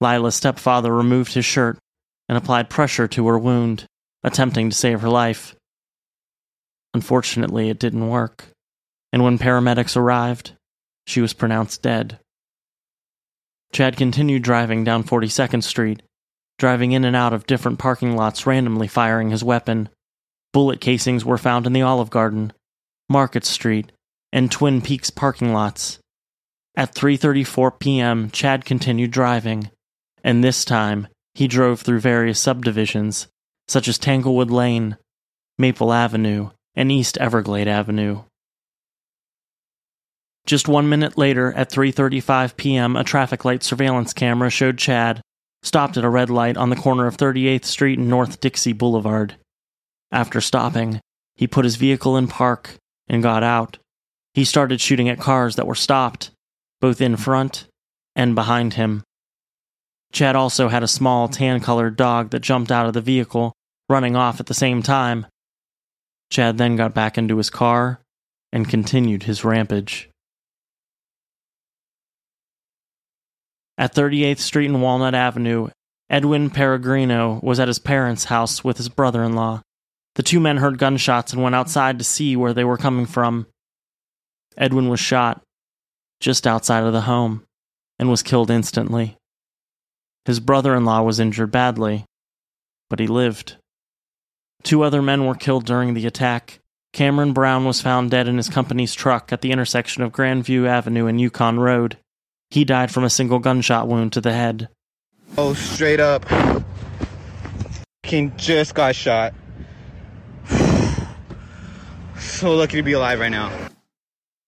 Lila's 0.00 0.34
stepfather 0.34 0.94
removed 0.94 1.32
his 1.32 1.46
shirt 1.46 1.78
and 2.28 2.36
applied 2.36 2.68
pressure 2.68 3.08
to 3.08 3.26
her 3.26 3.38
wound 3.38 3.86
attempting 4.22 4.70
to 4.70 4.76
save 4.76 5.00
her 5.00 5.08
life. 5.08 5.54
Unfortunately, 6.94 7.68
it 7.68 7.78
didn't 7.78 8.08
work, 8.08 8.48
and 9.12 9.22
when 9.22 9.38
paramedics 9.38 9.96
arrived, 9.96 10.52
she 11.06 11.20
was 11.20 11.32
pronounced 11.32 11.82
dead. 11.82 12.18
Chad 13.72 13.96
continued 13.96 14.42
driving 14.42 14.84
down 14.84 15.04
42nd 15.04 15.62
Street, 15.62 16.02
driving 16.58 16.92
in 16.92 17.04
and 17.04 17.14
out 17.14 17.32
of 17.32 17.46
different 17.46 17.78
parking 17.78 18.16
lots, 18.16 18.46
randomly 18.46 18.88
firing 18.88 19.30
his 19.30 19.44
weapon. 19.44 19.88
Bullet 20.52 20.80
casings 20.80 21.24
were 21.24 21.38
found 21.38 21.66
in 21.66 21.72
the 21.72 21.82
Olive 21.82 22.10
Garden, 22.10 22.52
Market 23.08 23.44
Street, 23.44 23.92
and 24.32 24.50
Twin 24.50 24.80
Peaks 24.80 25.10
parking 25.10 25.52
lots. 25.52 25.98
At 26.74 26.94
3:34 26.94 27.78
p.m., 27.78 28.30
Chad 28.30 28.64
continued 28.64 29.10
driving, 29.10 29.70
and 30.24 30.42
this 30.42 30.64
time 30.64 31.08
he 31.34 31.46
drove 31.46 31.82
through 31.82 32.00
various 32.00 32.40
subdivisions 32.40 33.28
such 33.68 33.88
as 33.88 33.98
Tanglewood 33.98 34.50
Lane, 34.50 34.96
Maple 35.58 35.92
Avenue, 35.92 36.50
and 36.74 36.92
East 36.92 37.18
Everglade 37.18 37.68
Avenue. 37.68 38.22
Just 40.46 40.68
one 40.68 40.88
minute 40.88 41.18
later, 41.18 41.52
at 41.54 41.70
3:35 41.70 42.56
p.m., 42.56 42.94
a 42.94 43.02
traffic 43.02 43.44
light 43.44 43.62
surveillance 43.62 44.12
camera 44.12 44.48
showed 44.50 44.78
Chad 44.78 45.20
stopped 45.62 45.96
at 45.96 46.04
a 46.04 46.08
red 46.08 46.30
light 46.30 46.56
on 46.56 46.70
the 46.70 46.76
corner 46.76 47.08
of 47.08 47.16
38th 47.16 47.64
Street 47.64 47.98
and 47.98 48.08
North 48.08 48.40
Dixie 48.40 48.72
Boulevard. 48.72 49.34
After 50.12 50.40
stopping, 50.40 51.00
He 51.34 51.46
put 51.48 51.64
his 51.64 51.76
vehicle 51.76 52.16
in 52.16 52.28
park 52.28 52.76
and 53.08 53.22
got 53.22 53.42
out. 53.42 53.78
He 54.34 54.44
started 54.44 54.80
shooting 54.80 55.08
at 55.08 55.18
cars 55.18 55.56
that 55.56 55.66
were 55.66 55.74
stopped, 55.74 56.30
both 56.80 57.00
in 57.00 57.16
front 57.16 57.66
and 58.14 58.34
behind 58.34 58.74
him. 58.74 59.02
Chad 60.12 60.36
also 60.36 60.68
had 60.68 60.82
a 60.82 60.88
small 60.88 61.28
tan 61.28 61.60
colored 61.60 61.96
dog 61.96 62.30
that 62.30 62.40
jumped 62.40 62.70
out 62.70 62.86
of 62.86 62.94
the 62.94 63.00
vehicle, 63.00 63.52
running 63.88 64.16
off 64.16 64.40
at 64.40 64.46
the 64.46 64.54
same 64.54 64.82
time. 64.82 65.26
Chad 66.30 66.58
then 66.58 66.76
got 66.76 66.94
back 66.94 67.16
into 67.16 67.36
his 67.36 67.50
car 67.50 68.00
and 68.52 68.68
continued 68.68 69.24
his 69.24 69.44
rampage. 69.44 70.10
At 73.78 73.94
38th 73.94 74.38
Street 74.38 74.66
and 74.66 74.82
Walnut 74.82 75.14
Avenue, 75.14 75.68
Edwin 76.08 76.50
Peregrino 76.50 77.40
was 77.42 77.60
at 77.60 77.68
his 77.68 77.78
parents' 77.78 78.24
house 78.24 78.64
with 78.64 78.78
his 78.78 78.88
brother 78.88 79.22
in 79.22 79.34
law. 79.34 79.62
The 80.14 80.22
two 80.22 80.40
men 80.40 80.56
heard 80.56 80.78
gunshots 80.78 81.32
and 81.32 81.42
went 81.42 81.54
outside 81.54 81.98
to 81.98 82.04
see 82.04 82.36
where 82.36 82.54
they 82.54 82.64
were 82.64 82.78
coming 82.78 83.04
from. 83.06 83.46
Edwin 84.56 84.88
was 84.88 85.00
shot 85.00 85.42
just 86.20 86.46
outside 86.46 86.84
of 86.84 86.94
the 86.94 87.02
home 87.02 87.42
and 87.98 88.08
was 88.08 88.22
killed 88.22 88.50
instantly. 88.50 89.16
His 90.24 90.40
brother 90.40 90.74
in 90.74 90.84
law 90.84 91.02
was 91.02 91.20
injured 91.20 91.50
badly, 91.50 92.06
but 92.88 92.98
he 92.98 93.06
lived. 93.06 93.56
Two 94.62 94.82
other 94.82 95.02
men 95.02 95.26
were 95.26 95.34
killed 95.34 95.64
during 95.64 95.94
the 95.94 96.06
attack. 96.06 96.60
Cameron 96.92 97.32
Brown 97.32 97.64
was 97.64 97.82
found 97.82 98.10
dead 98.10 98.26
in 98.26 98.36
his 98.36 98.48
company's 98.48 98.94
truck 98.94 99.32
at 99.32 99.42
the 99.42 99.52
intersection 99.52 100.02
of 100.02 100.12
Grandview 100.12 100.66
Avenue 100.66 101.06
and 101.06 101.20
Yukon 101.20 101.60
Road. 101.60 101.98
He 102.50 102.64
died 102.64 102.90
from 102.90 103.04
a 103.04 103.10
single 103.10 103.38
gunshot 103.38 103.86
wound 103.86 104.12
to 104.14 104.20
the 104.20 104.32
head. 104.32 104.68
Oh, 105.36 105.54
straight 105.54 106.00
up. 106.00 106.24
King 108.02 108.32
just 108.36 108.74
got 108.74 108.94
shot. 108.94 109.34
so 112.18 112.54
lucky 112.54 112.76
to 112.76 112.82
be 112.82 112.92
alive 112.92 113.20
right 113.20 113.28
now. 113.28 113.52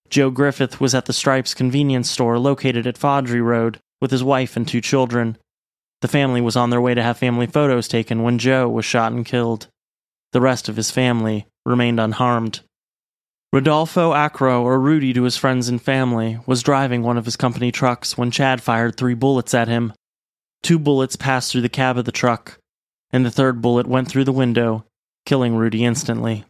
Joe 0.08 0.30
Griffith 0.30 0.80
was 0.80 0.94
at 0.94 1.04
the 1.04 1.12
Stripes 1.12 1.52
convenience 1.52 2.10
store 2.10 2.38
located 2.38 2.86
at 2.86 2.96
Faudree 2.96 3.44
Road 3.44 3.78
with 4.00 4.10
his 4.10 4.24
wife 4.24 4.56
and 4.56 4.66
two 4.66 4.80
children. 4.80 5.36
The 6.00 6.08
family 6.08 6.40
was 6.40 6.56
on 6.56 6.70
their 6.70 6.80
way 6.80 6.94
to 6.94 7.02
have 7.02 7.18
family 7.18 7.46
photos 7.46 7.88
taken 7.88 8.22
when 8.22 8.38
Joe 8.38 8.68
was 8.68 8.84
shot 8.84 9.12
and 9.12 9.26
killed. 9.26 9.68
The 10.32 10.40
rest 10.40 10.68
of 10.68 10.76
his 10.76 10.90
family 10.90 11.46
remained 11.64 12.00
unharmed. 12.00 12.60
Rodolfo 13.52 14.12
Arco, 14.12 14.62
or 14.62 14.78
Rudy 14.78 15.14
to 15.14 15.22
his 15.22 15.38
friends 15.38 15.68
and 15.68 15.80
family, 15.80 16.38
was 16.46 16.62
driving 16.62 17.02
one 17.02 17.16
of 17.16 17.24
his 17.24 17.36
company 17.36 17.72
trucks 17.72 18.18
when 18.18 18.30
Chad 18.30 18.62
fired 18.62 18.96
three 18.96 19.14
bullets 19.14 19.54
at 19.54 19.68
him. 19.68 19.94
Two 20.62 20.78
bullets 20.78 21.16
passed 21.16 21.50
through 21.50 21.62
the 21.62 21.68
cab 21.70 21.96
of 21.96 22.04
the 22.04 22.12
truck, 22.12 22.58
and 23.10 23.24
the 23.24 23.30
third 23.30 23.62
bullet 23.62 23.86
went 23.86 24.08
through 24.08 24.24
the 24.24 24.32
window, 24.32 24.84
killing 25.24 25.56
Rudy 25.56 25.84
instantly. 25.84 26.44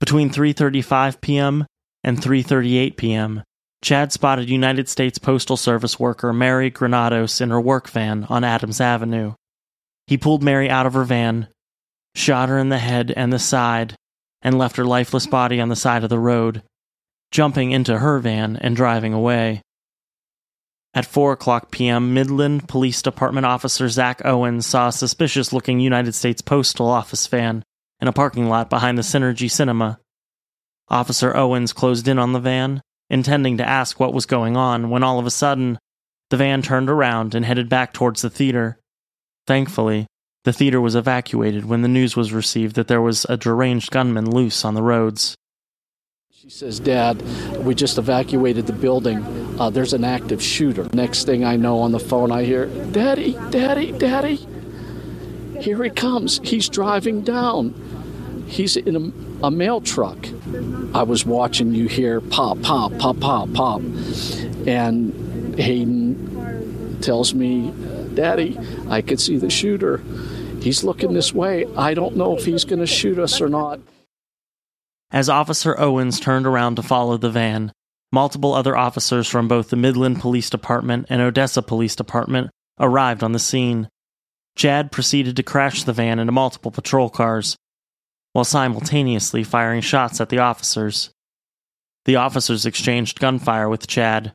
Between 0.00 0.28
3:35 0.28 1.20
p.m. 1.22 1.66
and 2.04 2.18
3:38 2.18 2.96
p.m., 2.96 3.42
Chad 3.82 4.12
spotted 4.12 4.50
United 4.50 4.88
States 4.88 5.18
Postal 5.18 5.56
Service 5.56 5.98
worker 5.98 6.32
Mary 6.34 6.68
Granados 6.68 7.40
in 7.40 7.48
her 7.48 7.60
work 7.60 7.88
van 7.88 8.24
on 8.24 8.44
Adams 8.44 8.82
Avenue. 8.82 9.32
He 10.06 10.18
pulled 10.18 10.42
Mary 10.42 10.68
out 10.68 10.84
of 10.84 10.92
her 10.92 11.04
van, 11.04 11.48
shot 12.14 12.48
her 12.48 12.58
in 12.58 12.68
the 12.68 12.78
head 12.78 13.12
and 13.16 13.32
the 13.32 13.38
side, 13.38 13.94
and 14.42 14.58
left 14.58 14.76
her 14.76 14.84
lifeless 14.84 15.26
body 15.26 15.60
on 15.60 15.68
the 15.68 15.76
side 15.76 16.02
of 16.02 16.10
the 16.10 16.18
road, 16.18 16.62
jumping 17.30 17.70
into 17.70 17.98
her 17.98 18.18
van 18.18 18.56
and 18.56 18.76
driving 18.76 19.12
away. 19.12 19.62
At 20.92 21.06
4 21.06 21.32
o'clock 21.32 21.70
p.m., 21.70 22.14
Midland 22.14 22.68
Police 22.68 23.00
Department 23.00 23.46
officer 23.46 23.88
Zach 23.88 24.24
Owens 24.24 24.66
saw 24.66 24.88
a 24.88 24.92
suspicious 24.92 25.52
looking 25.52 25.78
United 25.78 26.14
States 26.14 26.42
Postal 26.42 26.88
Office 26.88 27.26
van 27.28 27.62
in 28.00 28.08
a 28.08 28.12
parking 28.12 28.48
lot 28.48 28.68
behind 28.70 28.98
the 28.98 29.02
Cinergy 29.02 29.48
Cinema. 29.48 30.00
Officer 30.88 31.36
Owens 31.36 31.72
closed 31.72 32.08
in 32.08 32.18
on 32.18 32.32
the 32.32 32.40
van, 32.40 32.82
intending 33.08 33.58
to 33.58 33.68
ask 33.68 34.00
what 34.00 34.12
was 34.12 34.26
going 34.26 34.56
on, 34.56 34.90
when 34.90 35.04
all 35.04 35.20
of 35.20 35.26
a 35.26 35.30
sudden, 35.30 35.78
the 36.30 36.36
van 36.36 36.62
turned 36.62 36.90
around 36.90 37.36
and 37.36 37.44
headed 37.44 37.68
back 37.68 37.92
towards 37.92 38.22
the 38.22 38.30
theater. 38.30 38.80
Thankfully, 39.46 40.06
the 40.44 40.52
theater 40.52 40.80
was 40.80 40.94
evacuated 40.94 41.66
when 41.66 41.82
the 41.82 41.88
news 41.88 42.16
was 42.16 42.32
received 42.32 42.76
that 42.76 42.88
there 42.88 43.02
was 43.02 43.26
a 43.28 43.36
deranged 43.36 43.90
gunman 43.90 44.30
loose 44.30 44.64
on 44.64 44.74
the 44.74 44.82
roads. 44.82 45.36
She 46.32 46.48
says, 46.48 46.80
Dad, 46.80 47.20
we 47.64 47.74
just 47.74 47.98
evacuated 47.98 48.66
the 48.66 48.72
building. 48.72 49.22
Uh, 49.60 49.68
there's 49.68 49.92
an 49.92 50.04
active 50.04 50.42
shooter. 50.42 50.88
Next 50.94 51.24
thing 51.24 51.44
I 51.44 51.56
know 51.56 51.80
on 51.80 51.92
the 51.92 52.00
phone, 52.00 52.32
I 52.32 52.44
hear, 52.44 52.66
Daddy, 52.66 53.36
Daddy, 53.50 53.92
Daddy. 53.92 54.36
Here 55.60 55.84
he 55.84 55.90
comes. 55.90 56.40
He's 56.42 56.70
driving 56.70 57.20
down. 57.20 58.46
He's 58.48 58.78
in 58.78 58.96
a, 58.96 59.46
a 59.46 59.50
mail 59.50 59.82
truck. 59.82 60.16
I 60.94 61.02
was 61.02 61.26
watching 61.26 61.74
you 61.74 61.86
hear 61.86 62.22
pop, 62.22 62.62
pop, 62.62 62.96
pop, 62.96 63.20
pop, 63.20 63.52
pop. 63.52 63.82
And 64.66 65.54
Hayden 65.58 66.98
tells 67.02 67.34
me, 67.34 67.70
Daddy, 68.14 68.58
I 68.88 69.02
could 69.02 69.20
see 69.20 69.36
the 69.36 69.50
shooter. 69.50 70.02
He's 70.60 70.84
looking 70.84 71.14
this 71.14 71.32
way. 71.32 71.66
I 71.76 71.94
don't 71.94 72.16
know 72.16 72.36
if 72.36 72.44
he's 72.44 72.64
going 72.64 72.80
to 72.80 72.86
shoot 72.86 73.18
us 73.18 73.40
or 73.40 73.48
not. 73.48 73.80
As 75.10 75.28
Officer 75.28 75.78
Owens 75.78 76.20
turned 76.20 76.46
around 76.46 76.76
to 76.76 76.82
follow 76.82 77.16
the 77.16 77.30
van, 77.30 77.72
multiple 78.12 78.54
other 78.54 78.76
officers 78.76 79.26
from 79.26 79.48
both 79.48 79.70
the 79.70 79.76
Midland 79.76 80.20
Police 80.20 80.50
Department 80.50 81.06
and 81.08 81.20
Odessa 81.20 81.62
Police 81.62 81.96
Department 81.96 82.50
arrived 82.78 83.22
on 83.22 83.32
the 83.32 83.38
scene. 83.38 83.88
Chad 84.56 84.92
proceeded 84.92 85.36
to 85.36 85.42
crash 85.42 85.82
the 85.82 85.92
van 85.92 86.18
into 86.18 86.32
multiple 86.32 86.70
patrol 86.70 87.08
cars, 87.08 87.56
while 88.32 88.44
simultaneously 88.44 89.42
firing 89.42 89.80
shots 89.80 90.20
at 90.20 90.28
the 90.28 90.38
officers. 90.38 91.10
The 92.04 92.16
officers 92.16 92.66
exchanged 92.66 93.18
gunfire 93.18 93.68
with 93.68 93.86
Chad. 93.86 94.32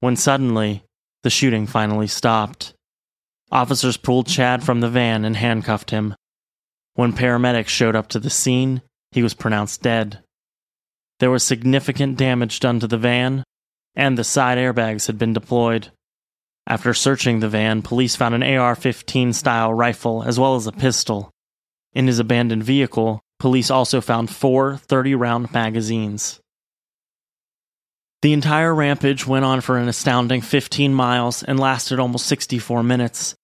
When 0.00 0.16
suddenly, 0.16 0.84
the 1.22 1.30
shooting 1.30 1.66
finally 1.66 2.06
stopped. 2.06 2.73
Officers 3.50 3.96
pulled 3.96 4.26
Chad 4.26 4.62
from 4.62 4.80
the 4.80 4.88
van 4.88 5.24
and 5.24 5.36
handcuffed 5.36 5.90
him. 5.90 6.14
When 6.94 7.12
paramedics 7.12 7.68
showed 7.68 7.96
up 7.96 8.08
to 8.08 8.20
the 8.20 8.30
scene, 8.30 8.82
he 9.12 9.22
was 9.22 9.34
pronounced 9.34 9.82
dead. 9.82 10.22
There 11.20 11.30
was 11.30 11.42
significant 11.42 12.16
damage 12.16 12.60
done 12.60 12.80
to 12.80 12.86
the 12.86 12.98
van, 12.98 13.44
and 13.94 14.18
the 14.18 14.24
side 14.24 14.58
airbags 14.58 15.06
had 15.06 15.18
been 15.18 15.32
deployed. 15.32 15.90
After 16.66 16.94
searching 16.94 17.40
the 17.40 17.48
van, 17.48 17.82
police 17.82 18.16
found 18.16 18.34
an 18.34 18.42
AR 18.42 18.74
15 18.74 19.32
style 19.32 19.72
rifle 19.72 20.22
as 20.24 20.40
well 20.40 20.56
as 20.56 20.66
a 20.66 20.72
pistol. 20.72 21.30
In 21.92 22.06
his 22.06 22.18
abandoned 22.18 22.64
vehicle, 22.64 23.20
police 23.38 23.70
also 23.70 24.00
found 24.00 24.30
four 24.30 24.78
30 24.78 25.14
round 25.14 25.52
magazines. 25.52 26.40
The 28.24 28.32
entire 28.32 28.74
rampage 28.74 29.26
went 29.26 29.44
on 29.44 29.60
for 29.60 29.76
an 29.76 29.86
astounding 29.86 30.40
15 30.40 30.94
miles 30.94 31.42
and 31.42 31.60
lasted 31.60 31.98
almost 31.98 32.24
64 32.24 32.82
minutes. 32.82 33.34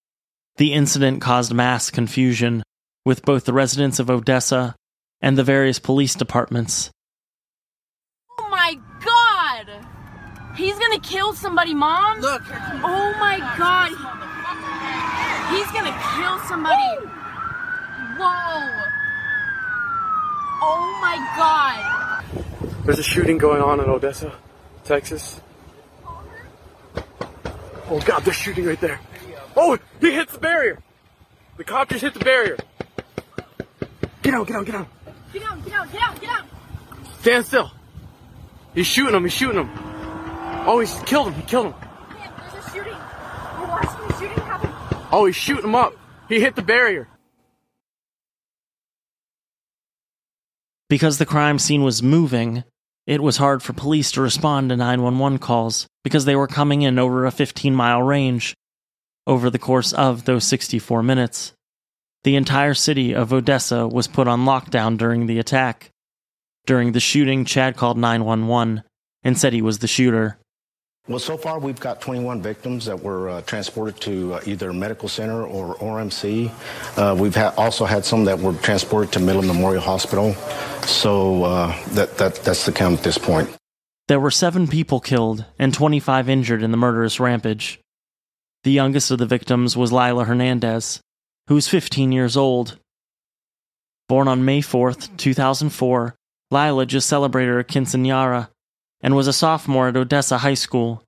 The 0.57 0.73
incident 0.73 1.21
caused 1.21 1.53
mass 1.53 1.91
confusion, 1.91 2.63
with 3.05 3.23
both 3.23 3.45
the 3.45 3.53
residents 3.53 3.99
of 3.99 4.09
Odessa 4.09 4.75
and 5.21 5.37
the 5.37 5.45
various 5.45 5.79
police 5.79 6.15
departments. 6.15 6.91
Oh 8.39 8.49
my 8.49 8.79
god! 9.05 9.87
He's 10.57 10.79
gonna 10.79 11.01
kill 11.01 11.35
somebody, 11.35 11.75
Mom! 11.75 12.21
Look! 12.21 12.41
Oh 12.49 13.15
my 13.21 13.39
god! 13.59 13.91
He's 15.53 15.71
gonna 15.73 15.93
kill 16.17 16.39
somebody! 16.49 17.07
Whoa! 18.17 18.81
Oh 20.63 20.99
my 21.03 21.17
god! 21.37 22.87
There's 22.87 22.99
a 22.99 23.03
shooting 23.03 23.37
going 23.37 23.61
on 23.61 23.79
in 23.79 23.91
Odessa, 23.91 24.33
Texas. 24.91 25.41
Oh 27.89 28.01
god, 28.05 28.25
they're 28.25 28.35
shooting 28.35 28.65
right 28.65 28.81
there. 28.81 28.99
Oh, 29.57 29.79
he 30.01 30.11
hits 30.11 30.33
the 30.33 30.41
barrier! 30.41 30.83
The 31.59 31.63
cop 31.63 31.91
just 31.91 32.03
hit 32.03 32.13
the 32.13 32.19
barrier. 32.19 32.57
Get 34.23 34.35
out, 34.35 34.49
get 34.49 34.57
out, 34.57 34.67
get 34.67 34.75
out. 34.75 34.89
Get 35.33 35.45
out, 35.45 35.65
get 35.65 35.75
out, 35.75 35.93
get 35.93 36.03
out, 36.03 36.21
get 36.21 36.31
out! 36.31 36.45
Stand 37.21 37.47
still. 37.47 37.71
He's 38.75 38.89
shooting 38.89 39.15
him, 39.15 39.23
he's 39.23 39.33
shooting 39.33 39.61
him. 39.61 39.71
Oh, 40.67 40.81
he's 40.81 40.93
killed 41.07 41.29
him, 41.29 41.35
he 41.35 41.43
killed 41.43 41.67
him. 41.67 41.75
There's 42.51 42.67
a 42.67 42.71
shooting. 42.71 42.93
We're 42.93 43.69
watching 43.69 44.09
the 44.09 44.15
shooting 44.15 44.43
happen. 44.43 44.71
Oh, 45.13 45.27
he's 45.27 45.37
shooting 45.37 45.67
him 45.67 45.77
up. 45.77 45.95
He 46.29 46.41
hit 46.41 46.57
the 46.57 46.63
barrier. 46.63 47.07
Because 50.89 51.19
the 51.19 51.27
crime 51.27 51.61
scene 51.61 51.85
was 51.85 52.03
moving, 52.03 52.65
it 53.11 53.21
was 53.21 53.39
hard 53.39 53.61
for 53.61 53.73
police 53.73 54.13
to 54.13 54.21
respond 54.21 54.69
to 54.69 54.77
911 54.77 55.41
calls 55.41 55.89
because 56.05 56.27
they 56.27 56.37
were 56.37 56.47
coming 56.47 56.83
in 56.83 56.97
over 56.97 57.27
a 57.27 57.33
15 57.33 57.75
mile 57.75 58.01
range 58.01 58.55
over 59.27 59.51
the 59.51 59.59
course 59.59 59.93
of 59.93 60.27
those 60.27 60.45
64 60.45 61.03
minutes. 61.03 61.53
The 62.23 62.37
entire 62.37 62.73
city 62.73 63.13
of 63.13 63.33
Odessa 63.33 63.89
was 63.89 64.07
put 64.07 64.29
on 64.29 64.45
lockdown 64.45 64.97
during 64.97 65.27
the 65.27 65.41
attack. 65.41 65.91
During 66.67 66.93
the 66.93 67.01
shooting, 67.01 67.45
Chad 67.45 67.77
called 67.77 67.99
911 67.99 68.85
and 69.25 69.37
said 69.37 69.55
he 69.55 69.63
was 69.63 69.81
the 69.81 69.89
shooter. 69.89 70.39
Well, 71.09 71.19
so 71.19 71.37
far 71.37 71.59
we've 71.59 71.81
got 71.81 72.01
21 72.01 72.43
victims 72.43 72.85
that 72.85 73.03
were 73.03 73.31
uh, 73.31 73.43
transported 73.43 74.01
to 74.03 74.35
uh, 74.35 74.41
either 74.47 74.73
medical 74.73 75.09
center 75.09 75.45
or 75.45 75.75
RMC. 75.77 76.53
Uh, 76.97 77.17
we've 77.19 77.35
ha- 77.35 77.55
also 77.57 77.85
had 77.87 78.05
some 78.05 78.27
that 78.27 78.39
were 78.39 78.53
transported 78.53 79.11
to 79.15 79.21
Midland 79.21 79.49
Memorial 79.49 79.83
Hospital. 79.83 80.35
So 80.83 81.45
uh, 81.45 81.77
that, 81.95 82.19
that 82.19 82.37
that's 82.37 82.67
the 82.67 82.73
count 82.73 82.99
at 82.99 83.05
this 83.05 83.19
point. 83.19 83.49
There 84.09 84.21
were 84.21 84.31
seven 84.31 84.69
people 84.69 85.01
killed 85.01 85.45
and 85.59 85.73
25 85.73 86.29
injured 86.29 86.63
in 86.63 86.71
the 86.71 86.77
murderous 86.77 87.19
rampage. 87.19 87.81
The 88.65 88.73
youngest 88.73 89.11
of 89.11 89.19
the 89.19 89.27
victims 89.27 89.77
was 89.77 89.93
Lila 89.93 90.25
Hernandez, 90.25 91.01
who 91.49 91.55
was 91.55 91.67
15 91.67 92.13
years 92.13 92.37
old. 92.37 92.79
Born 94.09 94.29
on 94.29 94.45
May 94.45 94.61
4th, 94.61 95.17
2004, 95.17 96.15
Lila 96.51 96.85
just 96.87 97.09
celebrated 97.09 97.53
her 97.53 97.65
quinceanera 97.65 98.49
and 99.03 99.17
was 99.17 99.27
a 99.27 99.33
sophomore 99.33 99.89
at 99.89 99.97
Odessa 99.97 100.39
High 100.39 100.55
School. 100.55 101.03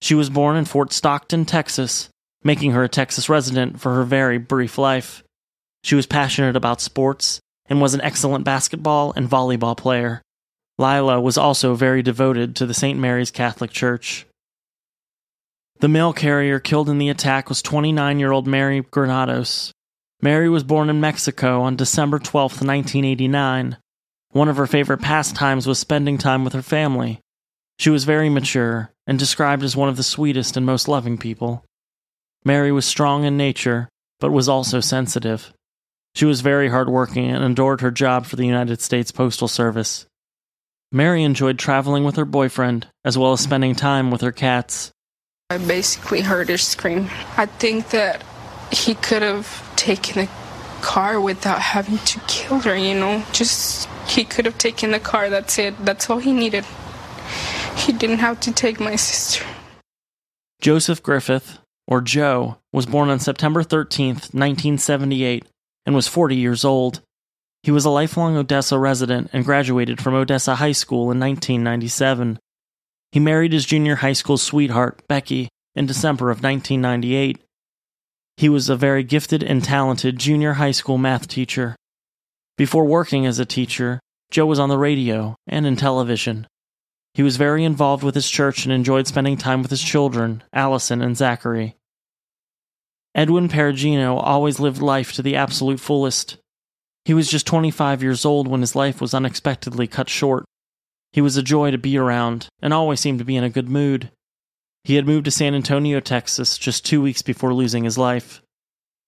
She 0.00 0.14
was 0.14 0.30
born 0.30 0.56
in 0.56 0.64
Fort 0.64 0.92
Stockton, 0.92 1.44
Texas, 1.44 2.08
making 2.44 2.72
her 2.72 2.84
a 2.84 2.88
Texas 2.88 3.28
resident 3.28 3.80
for 3.80 3.94
her 3.94 4.04
very 4.04 4.38
brief 4.38 4.78
life. 4.78 5.22
She 5.84 5.94
was 5.94 6.06
passionate 6.06 6.56
about 6.56 6.80
sports 6.80 7.40
and 7.66 7.80
was 7.80 7.94
an 7.94 8.00
excellent 8.02 8.44
basketball 8.44 9.12
and 9.16 9.28
volleyball 9.28 9.76
player. 9.76 10.22
Lila 10.78 11.20
was 11.20 11.38
also 11.38 11.74
very 11.74 12.02
devoted 12.02 12.56
to 12.56 12.66
the 12.66 12.74
St. 12.74 12.98
Mary's 12.98 13.30
Catholic 13.30 13.70
Church. 13.70 14.26
The 15.80 15.88
mail 15.88 16.12
carrier 16.12 16.60
killed 16.60 16.88
in 16.88 16.98
the 16.98 17.08
attack 17.08 17.48
was 17.48 17.62
29 17.62 18.18
year 18.18 18.32
old 18.32 18.46
Mary 18.46 18.80
Granados. 18.90 19.72
Mary 20.20 20.48
was 20.48 20.62
born 20.62 20.88
in 20.88 21.00
Mexico 21.00 21.62
on 21.62 21.74
December 21.74 22.18
12, 22.20 22.62
1989. 22.62 23.76
One 24.32 24.48
of 24.48 24.56
her 24.56 24.66
favorite 24.66 25.00
pastimes 25.00 25.66
was 25.66 25.78
spending 25.78 26.18
time 26.18 26.42
with 26.42 26.54
her 26.54 26.62
family. 26.62 27.20
She 27.78 27.90
was 27.90 28.04
very 28.04 28.28
mature 28.28 28.90
and 29.06 29.18
described 29.18 29.62
as 29.62 29.76
one 29.76 29.88
of 29.88 29.96
the 29.96 30.02
sweetest 30.02 30.56
and 30.56 30.66
most 30.66 30.88
loving 30.88 31.18
people. 31.18 31.64
Mary 32.44 32.72
was 32.72 32.86
strong 32.86 33.24
in 33.24 33.36
nature, 33.36 33.88
but 34.20 34.32
was 34.32 34.48
also 34.48 34.80
sensitive. 34.80 35.52
She 36.14 36.24
was 36.24 36.40
very 36.40 36.68
hardworking 36.68 37.30
and 37.30 37.44
adored 37.44 37.80
her 37.80 37.90
job 37.90 38.26
for 38.26 38.36
the 38.36 38.46
United 38.46 38.80
States 38.80 39.12
Postal 39.12 39.48
Service. 39.48 40.06
Mary 40.90 41.24
enjoyed 41.24 41.58
traveling 41.58 42.04
with 42.04 42.16
her 42.16 42.24
boyfriend, 42.24 42.86
as 43.04 43.16
well 43.16 43.32
as 43.32 43.40
spending 43.40 43.74
time 43.74 44.10
with 44.10 44.20
her 44.20 44.32
cats. 44.32 44.92
I 45.50 45.58
basically 45.58 46.20
heard 46.20 46.48
her 46.48 46.58
scream. 46.58 47.08
I 47.36 47.46
think 47.46 47.90
that 47.90 48.22
he 48.70 48.94
could 48.94 49.22
have 49.22 49.76
taken 49.76 50.22
the 50.22 50.30
car 50.82 51.20
without 51.20 51.60
having 51.60 51.98
to 51.98 52.20
kill 52.28 52.58
her, 52.60 52.76
you 52.76 52.94
know? 52.94 53.24
Just, 53.32 53.88
he 54.06 54.24
could 54.24 54.44
have 54.44 54.58
taken 54.58 54.90
the 54.90 55.00
car, 55.00 55.30
that's 55.30 55.58
it. 55.58 55.74
That's 55.84 56.08
all 56.10 56.18
he 56.18 56.32
needed. 56.32 56.64
He 57.76 57.92
didn't 57.92 58.18
have 58.18 58.40
to 58.40 58.52
take 58.52 58.80
my 58.80 58.96
sister. 58.96 59.44
Joseph 60.60 61.02
Griffith, 61.02 61.58
or 61.86 62.00
Joe, 62.00 62.58
was 62.72 62.86
born 62.86 63.08
on 63.08 63.18
September 63.18 63.62
13th, 63.62 64.32
1978, 64.32 65.44
and 65.86 65.94
was 65.94 66.08
40 66.08 66.36
years 66.36 66.64
old. 66.64 67.00
He 67.62 67.70
was 67.70 67.84
a 67.84 67.90
lifelong 67.90 68.36
Odessa 68.36 68.78
resident 68.78 69.30
and 69.32 69.44
graduated 69.44 70.00
from 70.00 70.14
Odessa 70.14 70.56
High 70.56 70.72
School 70.72 71.10
in 71.10 71.18
1997. 71.20 72.38
He 73.12 73.20
married 73.20 73.52
his 73.52 73.66
junior 73.66 73.96
high 73.96 74.14
school 74.14 74.38
sweetheart, 74.38 75.02
Becky, 75.08 75.48
in 75.74 75.86
December 75.86 76.30
of 76.30 76.42
1998. 76.42 77.38
He 78.36 78.48
was 78.48 78.68
a 78.68 78.76
very 78.76 79.04
gifted 79.04 79.42
and 79.42 79.62
talented 79.62 80.18
junior 80.18 80.54
high 80.54 80.70
school 80.70 80.98
math 80.98 81.28
teacher. 81.28 81.76
Before 82.62 82.84
working 82.84 83.26
as 83.26 83.40
a 83.40 83.44
teacher, 83.44 83.98
Joe 84.30 84.46
was 84.46 84.60
on 84.60 84.68
the 84.68 84.78
radio 84.78 85.34
and 85.48 85.66
in 85.66 85.74
television. 85.74 86.46
He 87.12 87.24
was 87.24 87.36
very 87.36 87.64
involved 87.64 88.04
with 88.04 88.14
his 88.14 88.30
church 88.30 88.64
and 88.64 88.72
enjoyed 88.72 89.08
spending 89.08 89.36
time 89.36 89.62
with 89.62 89.72
his 89.72 89.82
children, 89.82 90.44
Allison 90.52 91.02
and 91.02 91.16
Zachary. 91.16 91.74
Edwin 93.16 93.48
Peregrino 93.48 94.16
always 94.16 94.60
lived 94.60 94.80
life 94.80 95.12
to 95.14 95.22
the 95.22 95.34
absolute 95.34 95.80
fullest. 95.80 96.36
He 97.04 97.14
was 97.14 97.28
just 97.28 97.48
25 97.48 98.00
years 98.00 98.24
old 98.24 98.46
when 98.46 98.60
his 98.60 98.76
life 98.76 99.00
was 99.00 99.12
unexpectedly 99.12 99.88
cut 99.88 100.08
short. 100.08 100.44
He 101.12 101.20
was 101.20 101.36
a 101.36 101.42
joy 101.42 101.72
to 101.72 101.78
be 101.78 101.98
around 101.98 102.46
and 102.60 102.72
always 102.72 103.00
seemed 103.00 103.18
to 103.18 103.24
be 103.24 103.34
in 103.34 103.42
a 103.42 103.50
good 103.50 103.68
mood. 103.68 104.12
He 104.84 104.94
had 104.94 105.04
moved 105.04 105.24
to 105.24 105.32
San 105.32 105.56
Antonio, 105.56 105.98
Texas, 105.98 106.56
just 106.58 106.86
two 106.86 107.02
weeks 107.02 107.22
before 107.22 107.52
losing 107.52 107.82
his 107.82 107.98
life. 107.98 108.40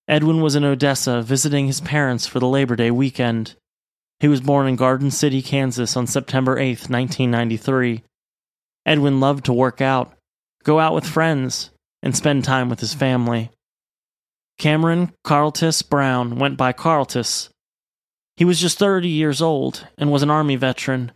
Edwin 0.07 0.43
was 0.43 0.55
in 0.55 0.65
Odessa 0.65 1.23
visiting 1.23 1.67
his 1.67 1.81
parents 1.81 2.27
for 2.27 2.39
the 2.39 2.49
Labor 2.49 2.77
Day 2.77 2.91
weekend. 2.91 3.55
He 4.21 4.29
was 4.29 4.41
born 4.41 4.69
in 4.69 4.77
Garden 4.77 5.11
City, 5.11 5.41
Kansas 5.41 5.97
on 5.97 6.07
September 6.07 6.59
8, 6.59 6.91
1993. 6.91 8.03
Edwin 8.85 9.21
loved 9.21 9.47
to 9.47 9.53
work 9.53 9.81
out, 9.81 10.13
go 10.63 10.79
out 10.79 10.95
with 10.95 11.07
friends, 11.07 11.71
and 12.03 12.15
spend 12.15 12.45
time 12.45 12.69
with 12.69 12.81
his 12.81 12.93
family. 12.93 13.51
Cameron 14.59 15.13
Carltus 15.25 15.83
Brown 15.83 16.39
went 16.39 16.59
by 16.59 16.73
Carltus. 16.73 17.49
He 18.37 18.45
was 18.45 18.61
just 18.61 18.79
30 18.79 19.09
years 19.09 19.41
old 19.41 19.87
and 19.97 20.13
was 20.13 20.23
an 20.23 20.31
Army 20.31 20.57
veteran. 20.57 21.13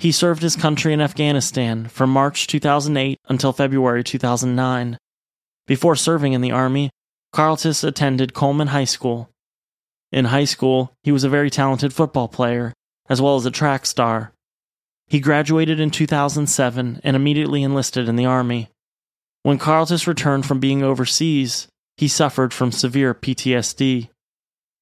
He 0.00 0.10
served 0.10 0.42
his 0.42 0.56
country 0.56 0.92
in 0.92 1.00
Afghanistan 1.00 1.86
from 1.86 2.10
March 2.10 2.48
2008 2.48 3.18
until 3.28 3.52
February 3.52 4.02
2009. 4.02 4.98
Before 5.66 5.94
serving 5.94 6.32
in 6.32 6.40
the 6.40 6.50
Army, 6.50 6.90
Carltus 7.32 7.82
attended 7.82 8.34
Coleman 8.34 8.68
High 8.68 8.84
School. 8.84 9.30
In 10.10 10.26
high 10.26 10.44
school, 10.44 10.92
he 11.02 11.12
was 11.12 11.24
a 11.24 11.30
very 11.30 11.48
talented 11.48 11.94
football 11.94 12.28
player, 12.28 12.74
as 13.08 13.22
well 13.22 13.36
as 13.36 13.46
a 13.46 13.50
track 13.50 13.86
star. 13.86 14.32
He 15.06 15.18
graduated 15.18 15.80
in 15.80 15.90
2007 15.90 17.00
and 17.02 17.16
immediately 17.16 17.62
enlisted 17.62 18.08
in 18.08 18.16
the 18.16 18.26
Army. 18.26 18.68
When 19.42 19.58
Carltus 19.58 20.06
returned 20.06 20.46
from 20.46 20.60
being 20.60 20.82
overseas, 20.82 21.68
he 21.96 22.06
suffered 22.06 22.52
from 22.52 22.70
severe 22.70 23.14
PTSD. 23.14 24.08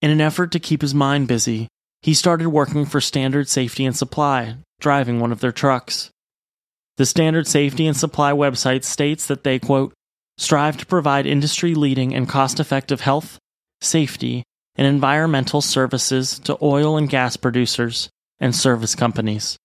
In 0.03 0.11
an 0.11 0.21
effort 0.21 0.51
to 0.53 0.61
keep 0.61 0.83
his 0.83 0.95
mind 0.95 1.29
busy, 1.29 1.69
he 2.03 2.15
started 2.15 2.49
working 2.49 2.85
for 2.85 3.01
Standard 3.01 3.49
Safety 3.49 3.85
and 3.87 3.97
Supply, 3.97 4.57
driving 4.81 5.21
one 5.21 5.33
of 5.33 5.41
their 5.41 5.53
trucks. 5.53 6.11
The 6.97 7.07
Standard 7.07 7.47
Safety 7.47 7.87
and 7.87 7.97
Supply 7.97 8.33
website 8.33 8.85
states 8.85 9.27
that 9.27 9.45
they, 9.45 9.59
quote, 9.59 9.93
strive 10.40 10.79
to 10.79 10.87
provide 10.87 11.26
industry 11.26 11.74
leading 11.74 12.14
and 12.14 12.26
cost 12.26 12.59
effective 12.59 13.03
health, 13.03 13.38
safety, 13.83 14.42
and 14.74 14.87
environmental 14.87 15.61
services 15.61 16.38
to 16.38 16.57
oil 16.62 16.96
and 16.96 17.11
gas 17.11 17.37
producers 17.37 18.09
and 18.40 18.57
service 18.57 18.94
companies. 18.94 19.59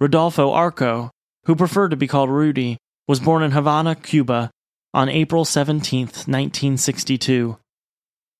Rodolfo 0.00 0.50
Arco, 0.50 1.12
who 1.44 1.54
preferred 1.54 1.90
to 1.90 1.96
be 1.96 2.08
called 2.08 2.30
Rudy, 2.30 2.78
was 3.06 3.20
born 3.20 3.44
in 3.44 3.52
Havana, 3.52 3.94
Cuba, 3.94 4.50
on 4.92 5.08
April 5.08 5.44
17, 5.44 6.06
1962. 6.06 7.56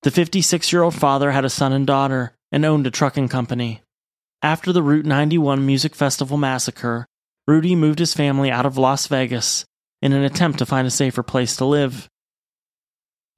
The 0.02 0.10
56 0.10 0.72
year 0.72 0.82
old 0.82 0.94
father 0.96 1.30
had 1.30 1.44
a 1.44 1.50
son 1.50 1.72
and 1.72 1.86
daughter 1.86 2.32
and 2.50 2.64
owned 2.64 2.88
a 2.88 2.90
trucking 2.90 3.28
company. 3.28 3.82
After 4.42 4.72
the 4.72 4.82
Route 4.82 5.06
91 5.06 5.64
Music 5.64 5.94
Festival 5.94 6.36
massacre, 6.36 7.06
Rudy 7.46 7.76
moved 7.76 8.00
his 8.00 8.14
family 8.14 8.50
out 8.50 8.66
of 8.66 8.76
Las 8.76 9.06
Vegas 9.06 9.64
in 10.04 10.12
an 10.12 10.22
attempt 10.22 10.58
to 10.58 10.66
find 10.66 10.86
a 10.86 10.90
safer 10.90 11.22
place 11.22 11.56
to 11.56 11.64
live. 11.64 12.10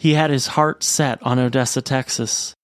He 0.00 0.14
had 0.14 0.30
his 0.30 0.48
heart 0.48 0.82
set 0.82 1.22
on 1.22 1.38
Odessa, 1.38 1.80
Texas. 1.80 2.54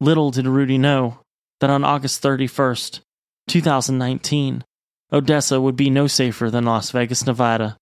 Little 0.00 0.30
did 0.30 0.46
Rudy 0.46 0.76
know 0.76 1.20
that 1.60 1.70
on 1.70 1.82
August 1.82 2.22
31st, 2.22 3.00
2019, 3.48 4.64
Odessa 5.10 5.58
would 5.58 5.76
be 5.76 5.88
no 5.88 6.06
safer 6.06 6.50
than 6.50 6.66
Las 6.66 6.90
Vegas, 6.90 7.24
Nevada. 7.26 7.78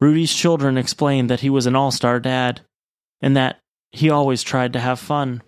Rudy's 0.00 0.32
children 0.32 0.78
explained 0.78 1.28
that 1.28 1.40
he 1.40 1.50
was 1.50 1.66
an 1.66 1.76
all 1.76 1.90
star 1.90 2.18
dad 2.18 2.62
and 3.20 3.36
that 3.36 3.58
he 3.92 4.08
always 4.08 4.42
tried 4.42 4.72
to 4.72 4.80
have 4.80 4.98
fun. 4.98 5.42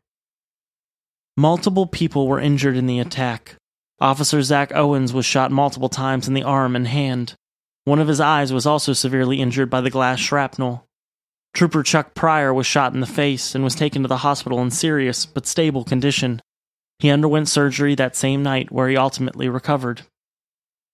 Multiple 1.39 1.87
people 1.87 2.29
were 2.29 2.39
injured 2.39 2.77
in 2.77 2.87
the 2.87 2.99
attack. 2.99 3.57
Officer 3.99 4.43
Zach 4.43 4.75
Owens 4.75 5.15
was 5.15 5.25
shot 5.25 5.51
multiple 5.51 5.89
times 5.89 6.29
in 6.29 6.35
the 6.35 6.43
arm 6.43 6.77
and 6.77 6.87
hand. 6.87 7.35
One 7.89 8.01
of 8.01 8.09
his 8.09 8.21
eyes 8.21 8.53
was 8.53 8.67
also 8.67 8.93
severely 8.93 9.41
injured 9.41 9.71
by 9.71 9.81
the 9.81 9.89
glass 9.89 10.19
shrapnel. 10.19 10.87
Trooper 11.55 11.83
Chuck 11.83 12.13
Pryor 12.13 12.53
was 12.53 12.67
shot 12.67 12.93
in 12.93 13.01
the 13.01 13.07
face 13.07 13.55
and 13.55 13.65
was 13.65 13.75
taken 13.75 14.03
to 14.03 14.09
the 14.09 14.19
hospital 14.19 14.61
in 14.61 14.71
serious 14.71 15.25
but 15.25 15.47
stable 15.47 15.85
condition. 15.85 16.43
He 16.99 17.09
underwent 17.09 17.49
surgery 17.49 17.95
that 17.95 18.15
same 18.15 18.43
night 18.43 18.71
where 18.71 18.91
he 18.91 18.97
ultimately 18.99 19.49
recovered. 19.49 20.03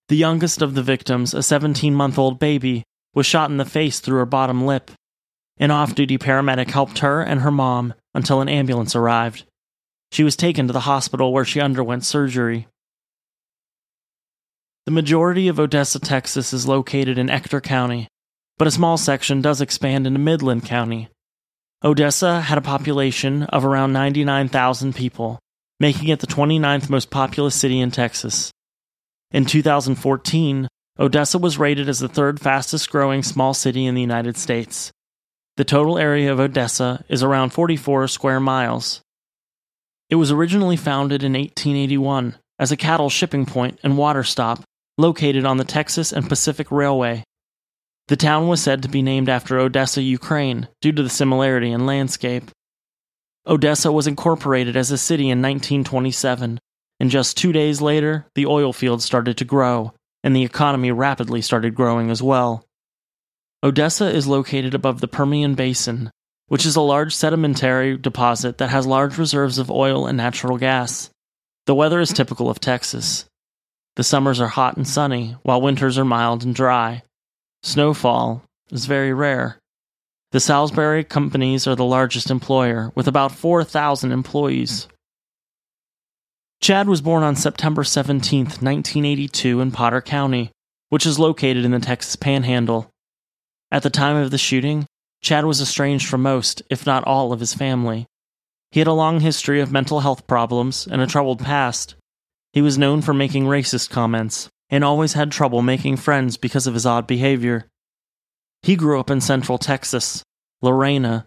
The 0.08 0.14
youngest 0.14 0.62
of 0.62 0.76
the 0.76 0.84
victims, 0.84 1.34
a 1.34 1.42
17 1.42 1.92
month 1.92 2.16
old 2.16 2.38
baby, 2.38 2.84
was 3.12 3.26
shot 3.26 3.50
in 3.50 3.56
the 3.56 3.64
face 3.64 3.98
through 3.98 4.18
her 4.18 4.24
bottom 4.24 4.64
lip. 4.64 4.92
An 5.58 5.72
off 5.72 5.96
duty 5.96 6.16
paramedic 6.16 6.70
helped 6.70 7.00
her 7.00 7.22
and 7.22 7.40
her 7.40 7.50
mom 7.50 7.94
until 8.14 8.40
an 8.40 8.48
ambulance 8.48 8.94
arrived. 8.94 9.42
She 10.12 10.22
was 10.22 10.36
taken 10.36 10.68
to 10.68 10.72
the 10.72 10.86
hospital 10.86 11.32
where 11.32 11.44
she 11.44 11.60
underwent 11.60 12.04
surgery. 12.04 12.68
The 14.86 14.92
majority 14.92 15.48
of 15.48 15.58
Odessa, 15.58 15.98
Texas 15.98 16.52
is 16.52 16.68
located 16.68 17.16
in 17.16 17.30
Ector 17.30 17.62
County, 17.62 18.06
but 18.58 18.68
a 18.68 18.70
small 18.70 18.98
section 18.98 19.40
does 19.40 19.62
expand 19.62 20.06
into 20.06 20.18
Midland 20.18 20.66
County. 20.66 21.08
Odessa 21.82 22.42
had 22.42 22.58
a 22.58 22.62
population 22.62 23.44
of 23.44 23.64
around 23.64 23.94
99,000 23.94 24.94
people, 24.94 25.38
making 25.80 26.08
it 26.08 26.20
the 26.20 26.26
29th 26.26 26.90
most 26.90 27.08
populous 27.08 27.54
city 27.54 27.80
in 27.80 27.90
Texas. 27.90 28.50
In 29.30 29.46
2014, 29.46 30.68
Odessa 30.98 31.38
was 31.38 31.58
rated 31.58 31.88
as 31.88 32.00
the 32.00 32.08
third 32.08 32.38
fastest 32.38 32.90
growing 32.90 33.22
small 33.22 33.54
city 33.54 33.86
in 33.86 33.94
the 33.94 34.02
United 34.02 34.36
States. 34.36 34.92
The 35.56 35.64
total 35.64 35.96
area 35.96 36.30
of 36.30 36.40
Odessa 36.40 37.06
is 37.08 37.22
around 37.22 37.54
44 37.54 38.06
square 38.08 38.38
miles. 38.38 39.00
It 40.10 40.16
was 40.16 40.30
originally 40.30 40.76
founded 40.76 41.22
in 41.22 41.32
1881 41.32 42.34
as 42.58 42.70
a 42.70 42.76
cattle 42.76 43.08
shipping 43.08 43.46
point 43.46 43.80
and 43.82 43.96
water 43.96 44.22
stop 44.22 44.62
located 44.98 45.44
on 45.44 45.56
the 45.56 45.64
Texas 45.64 46.12
and 46.12 46.28
Pacific 46.28 46.70
Railway. 46.70 47.24
The 48.08 48.16
town 48.16 48.48
was 48.48 48.62
said 48.62 48.82
to 48.82 48.88
be 48.88 49.02
named 49.02 49.28
after 49.28 49.58
Odessa, 49.58 50.02
Ukraine, 50.02 50.68
due 50.80 50.92
to 50.92 51.02
the 51.02 51.08
similarity 51.08 51.70
in 51.70 51.86
landscape. 51.86 52.50
Odessa 53.46 53.90
was 53.90 54.06
incorporated 54.06 54.76
as 54.76 54.90
a 54.90 54.98
city 54.98 55.24
in 55.24 55.40
1927, 55.40 56.58
and 57.00 57.10
just 57.10 57.36
two 57.36 57.52
days 57.52 57.80
later, 57.80 58.26
the 58.34 58.46
oil 58.46 58.72
fields 58.72 59.04
started 59.04 59.36
to 59.38 59.44
grow, 59.44 59.92
and 60.22 60.34
the 60.34 60.44
economy 60.44 60.92
rapidly 60.92 61.40
started 61.40 61.74
growing 61.74 62.10
as 62.10 62.22
well. 62.22 62.64
Odessa 63.62 64.10
is 64.10 64.26
located 64.26 64.74
above 64.74 65.00
the 65.00 65.08
Permian 65.08 65.54
Basin, 65.54 66.10
which 66.48 66.66
is 66.66 66.76
a 66.76 66.82
large 66.82 67.14
sedimentary 67.14 67.96
deposit 67.96 68.58
that 68.58 68.68
has 68.68 68.86
large 68.86 69.16
reserves 69.16 69.58
of 69.58 69.70
oil 69.70 70.06
and 70.06 70.16
natural 70.18 70.58
gas. 70.58 71.10
The 71.66 71.74
weather 71.74 72.00
is 72.00 72.12
typical 72.12 72.50
of 72.50 72.60
Texas. 72.60 73.24
The 73.96 74.04
summers 74.04 74.40
are 74.40 74.48
hot 74.48 74.76
and 74.76 74.86
sunny, 74.86 75.36
while 75.42 75.60
winters 75.60 75.98
are 75.98 76.04
mild 76.04 76.44
and 76.44 76.54
dry. 76.54 77.02
Snowfall 77.62 78.42
is 78.70 78.86
very 78.86 79.12
rare. 79.12 79.58
The 80.32 80.40
Saulsbury 80.40 81.08
companies 81.08 81.66
are 81.68 81.76
the 81.76 81.84
largest 81.84 82.28
employer, 82.30 82.90
with 82.96 83.06
about 83.06 83.30
4,000 83.30 84.10
employees. 84.10 84.88
Chad 86.60 86.88
was 86.88 87.00
born 87.00 87.22
on 87.22 87.36
September 87.36 87.84
17, 87.84 88.44
1982, 88.46 89.60
in 89.60 89.70
Potter 89.70 90.00
County, 90.00 90.50
which 90.88 91.06
is 91.06 91.18
located 91.18 91.64
in 91.64 91.70
the 91.70 91.78
Texas 91.78 92.16
Panhandle. 92.16 92.90
At 93.70 93.84
the 93.84 93.90
time 93.90 94.16
of 94.16 94.32
the 94.32 94.38
shooting, 94.38 94.86
Chad 95.22 95.44
was 95.44 95.60
estranged 95.60 96.08
from 96.08 96.22
most, 96.22 96.62
if 96.68 96.84
not 96.84 97.04
all, 97.04 97.32
of 97.32 97.40
his 97.40 97.54
family. 97.54 98.06
He 98.72 98.80
had 98.80 98.88
a 98.88 98.92
long 98.92 99.20
history 99.20 99.60
of 99.60 99.70
mental 99.70 100.00
health 100.00 100.26
problems 100.26 100.88
and 100.90 101.00
a 101.00 101.06
troubled 101.06 101.38
past. 101.38 101.94
He 102.54 102.62
was 102.62 102.78
known 102.78 103.02
for 103.02 103.12
making 103.12 103.46
racist 103.46 103.90
comments 103.90 104.48
and 104.70 104.84
always 104.84 105.14
had 105.14 105.32
trouble 105.32 105.60
making 105.60 105.96
friends 105.96 106.36
because 106.36 106.68
of 106.68 106.74
his 106.74 106.86
odd 106.86 107.04
behavior. 107.04 107.66
He 108.62 108.76
grew 108.76 109.00
up 109.00 109.10
in 109.10 109.20
central 109.20 109.58
Texas, 109.58 110.22
Lorena, 110.62 111.26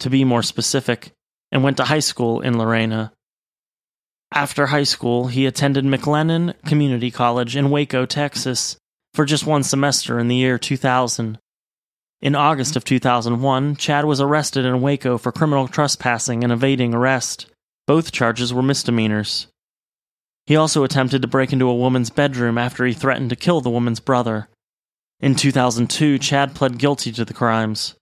to 0.00 0.10
be 0.10 0.22
more 0.22 0.42
specific, 0.42 1.12
and 1.50 1.64
went 1.64 1.78
to 1.78 1.84
high 1.84 2.00
school 2.00 2.42
in 2.42 2.58
Lorena. 2.58 3.10
After 4.34 4.66
high 4.66 4.82
school, 4.82 5.28
he 5.28 5.46
attended 5.46 5.86
McLennan 5.86 6.54
Community 6.66 7.10
College 7.10 7.56
in 7.56 7.70
Waco, 7.70 8.04
Texas, 8.04 8.76
for 9.14 9.24
just 9.24 9.46
one 9.46 9.62
semester 9.62 10.18
in 10.18 10.28
the 10.28 10.36
year 10.36 10.58
2000. 10.58 11.38
In 12.20 12.34
August 12.34 12.76
of 12.76 12.84
2001, 12.84 13.76
Chad 13.76 14.04
was 14.04 14.20
arrested 14.20 14.66
in 14.66 14.82
Waco 14.82 15.16
for 15.16 15.32
criminal 15.32 15.68
trespassing 15.68 16.44
and 16.44 16.52
evading 16.52 16.92
arrest. 16.92 17.46
Both 17.86 18.12
charges 18.12 18.52
were 18.52 18.62
misdemeanors. 18.62 19.46
He 20.50 20.56
also 20.56 20.82
attempted 20.82 21.22
to 21.22 21.28
break 21.28 21.52
into 21.52 21.68
a 21.68 21.76
woman's 21.76 22.10
bedroom 22.10 22.58
after 22.58 22.84
he 22.84 22.92
threatened 22.92 23.30
to 23.30 23.36
kill 23.36 23.60
the 23.60 23.70
woman's 23.70 24.00
brother. 24.00 24.48
In 25.20 25.36
2002, 25.36 26.18
Chad 26.18 26.56
pled 26.56 26.76
guilty 26.76 27.12
to 27.12 27.24
the 27.24 27.32
crimes. 27.32 27.94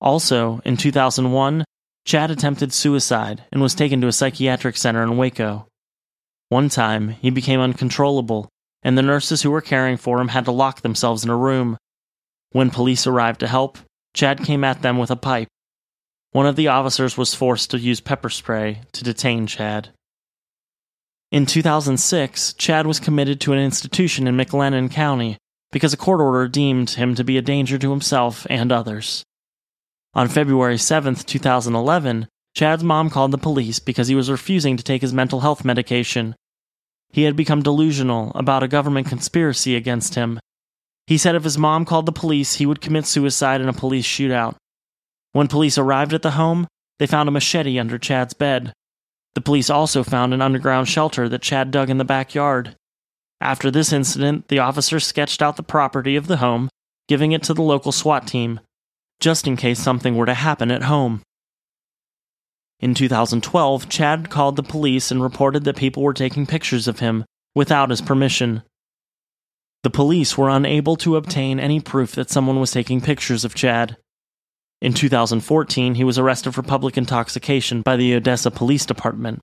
Also, 0.00 0.62
in 0.64 0.78
2001, 0.78 1.66
Chad 2.06 2.30
attempted 2.30 2.72
suicide 2.72 3.44
and 3.52 3.60
was 3.60 3.74
taken 3.74 4.00
to 4.00 4.06
a 4.06 4.12
psychiatric 4.12 4.78
center 4.78 5.02
in 5.02 5.18
Waco. 5.18 5.66
One 6.48 6.70
time, 6.70 7.10
he 7.10 7.28
became 7.28 7.60
uncontrollable, 7.60 8.48
and 8.82 8.96
the 8.96 9.02
nurses 9.02 9.42
who 9.42 9.50
were 9.50 9.60
caring 9.60 9.98
for 9.98 10.22
him 10.22 10.28
had 10.28 10.46
to 10.46 10.52
lock 10.52 10.80
themselves 10.80 11.22
in 11.22 11.28
a 11.28 11.36
room. 11.36 11.76
When 12.52 12.70
police 12.70 13.06
arrived 13.06 13.40
to 13.40 13.46
help, 13.46 13.76
Chad 14.14 14.42
came 14.42 14.64
at 14.64 14.80
them 14.80 14.96
with 14.96 15.10
a 15.10 15.16
pipe. 15.16 15.48
One 16.32 16.46
of 16.46 16.56
the 16.56 16.68
officers 16.68 17.18
was 17.18 17.34
forced 17.34 17.72
to 17.72 17.78
use 17.78 18.00
pepper 18.00 18.30
spray 18.30 18.80
to 18.92 19.04
detain 19.04 19.46
Chad. 19.46 19.90
In 21.30 21.44
2006, 21.44 22.54
Chad 22.54 22.86
was 22.86 23.00
committed 23.00 23.38
to 23.42 23.52
an 23.52 23.58
institution 23.58 24.26
in 24.26 24.36
McLennan 24.36 24.90
County 24.90 25.36
because 25.70 25.92
a 25.92 25.98
court 25.98 26.20
order 26.20 26.48
deemed 26.48 26.90
him 26.90 27.14
to 27.14 27.24
be 27.24 27.36
a 27.36 27.42
danger 27.42 27.76
to 27.76 27.90
himself 27.90 28.46
and 28.48 28.72
others. 28.72 29.22
On 30.14 30.26
February 30.26 30.78
7, 30.78 31.14
2011, 31.16 32.28
Chad's 32.54 32.82
mom 32.82 33.10
called 33.10 33.30
the 33.30 33.38
police 33.38 33.78
because 33.78 34.08
he 34.08 34.14
was 34.14 34.30
refusing 34.30 34.78
to 34.78 34.82
take 34.82 35.02
his 35.02 35.12
mental 35.12 35.40
health 35.40 35.66
medication. 35.66 36.34
He 37.10 37.24
had 37.24 37.36
become 37.36 37.62
delusional 37.62 38.32
about 38.34 38.62
a 38.62 38.68
government 38.68 39.06
conspiracy 39.06 39.76
against 39.76 40.14
him. 40.14 40.40
He 41.06 41.18
said 41.18 41.34
if 41.34 41.44
his 41.44 41.58
mom 41.58 41.84
called 41.84 42.06
the 42.06 42.12
police, 42.12 42.54
he 42.54 42.64
would 42.64 42.80
commit 42.80 43.04
suicide 43.04 43.60
in 43.60 43.68
a 43.68 43.74
police 43.74 44.06
shootout. 44.06 44.56
When 45.32 45.46
police 45.46 45.76
arrived 45.76 46.14
at 46.14 46.22
the 46.22 46.32
home, 46.32 46.66
they 46.98 47.06
found 47.06 47.28
a 47.28 47.32
machete 47.32 47.78
under 47.78 47.98
Chad's 47.98 48.32
bed. 48.32 48.72
The 49.38 49.42
police 49.42 49.70
also 49.70 50.02
found 50.02 50.34
an 50.34 50.42
underground 50.42 50.88
shelter 50.88 51.28
that 51.28 51.42
Chad 51.42 51.70
dug 51.70 51.90
in 51.90 51.98
the 51.98 52.04
backyard. 52.04 52.74
After 53.40 53.70
this 53.70 53.92
incident, 53.92 54.48
the 54.48 54.58
officers 54.58 55.06
sketched 55.06 55.40
out 55.40 55.56
the 55.56 55.62
property 55.62 56.16
of 56.16 56.26
the 56.26 56.38
home, 56.38 56.68
giving 57.06 57.30
it 57.30 57.44
to 57.44 57.54
the 57.54 57.62
local 57.62 57.92
SWAT 57.92 58.26
team, 58.26 58.58
just 59.20 59.46
in 59.46 59.56
case 59.56 59.78
something 59.78 60.16
were 60.16 60.26
to 60.26 60.34
happen 60.34 60.72
at 60.72 60.82
home. 60.82 61.22
In 62.80 62.94
2012, 62.94 63.88
Chad 63.88 64.28
called 64.28 64.56
the 64.56 64.64
police 64.64 65.12
and 65.12 65.22
reported 65.22 65.62
that 65.62 65.76
people 65.76 66.02
were 66.02 66.12
taking 66.12 66.44
pictures 66.44 66.88
of 66.88 66.98
him 66.98 67.24
without 67.54 67.90
his 67.90 68.00
permission. 68.00 68.64
The 69.84 69.90
police 69.90 70.36
were 70.36 70.48
unable 70.48 70.96
to 70.96 71.14
obtain 71.14 71.60
any 71.60 71.78
proof 71.78 72.16
that 72.16 72.28
someone 72.28 72.58
was 72.58 72.72
taking 72.72 73.00
pictures 73.00 73.44
of 73.44 73.54
Chad. 73.54 73.98
In 74.80 74.92
2014, 74.92 75.96
he 75.96 76.04
was 76.04 76.18
arrested 76.18 76.54
for 76.54 76.62
public 76.62 76.96
intoxication 76.96 77.82
by 77.82 77.96
the 77.96 78.14
Odessa 78.14 78.50
Police 78.50 78.86
Department. 78.86 79.40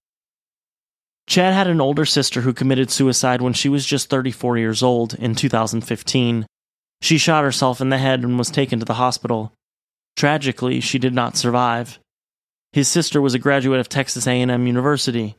Chad 1.28 1.54
had 1.54 1.68
an 1.68 1.82
older 1.82 2.06
sister 2.06 2.42
who 2.42 2.54
committed 2.54 2.90
suicide 2.90 3.42
when 3.42 3.54
she 3.54 3.68
was 3.68 3.86
just 3.86 4.10
34 4.10 4.58
years 4.58 4.82
old 4.82 5.14
in 5.16 5.36
2015. 5.36 6.46
She 7.02 7.18
shot 7.18 7.44
herself 7.44 7.82
in 7.82 7.90
the 7.90 7.98
head 7.98 8.24
and 8.24 8.38
was 8.38 8.50
taken 8.50 8.80
to 8.80 8.86
the 8.86 8.94
hospital. 8.94 9.52
Tragically, 10.16 10.80
she 10.80 11.00
did 11.00 11.14
not 11.14 11.36
survive. 11.36 12.00
His 12.72 12.88
sister 12.88 13.22
was 13.22 13.34
a 13.34 13.40
graduate 13.40 13.80
of 13.80 13.90
Texas 13.90 14.28
A&M 14.28 14.68
University. 14.68 15.36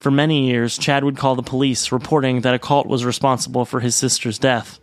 For 0.00 0.10
many 0.10 0.48
years, 0.48 0.78
Chad 0.78 1.04
would 1.04 1.16
call 1.16 1.34
the 1.34 1.42
police 1.42 1.92
reporting 1.92 2.42
that 2.42 2.54
a 2.54 2.58
cult 2.58 2.86
was 2.86 3.04
responsible 3.04 3.64
for 3.64 3.80
his 3.80 3.94
sister's 3.94 4.38
death. 4.38 4.78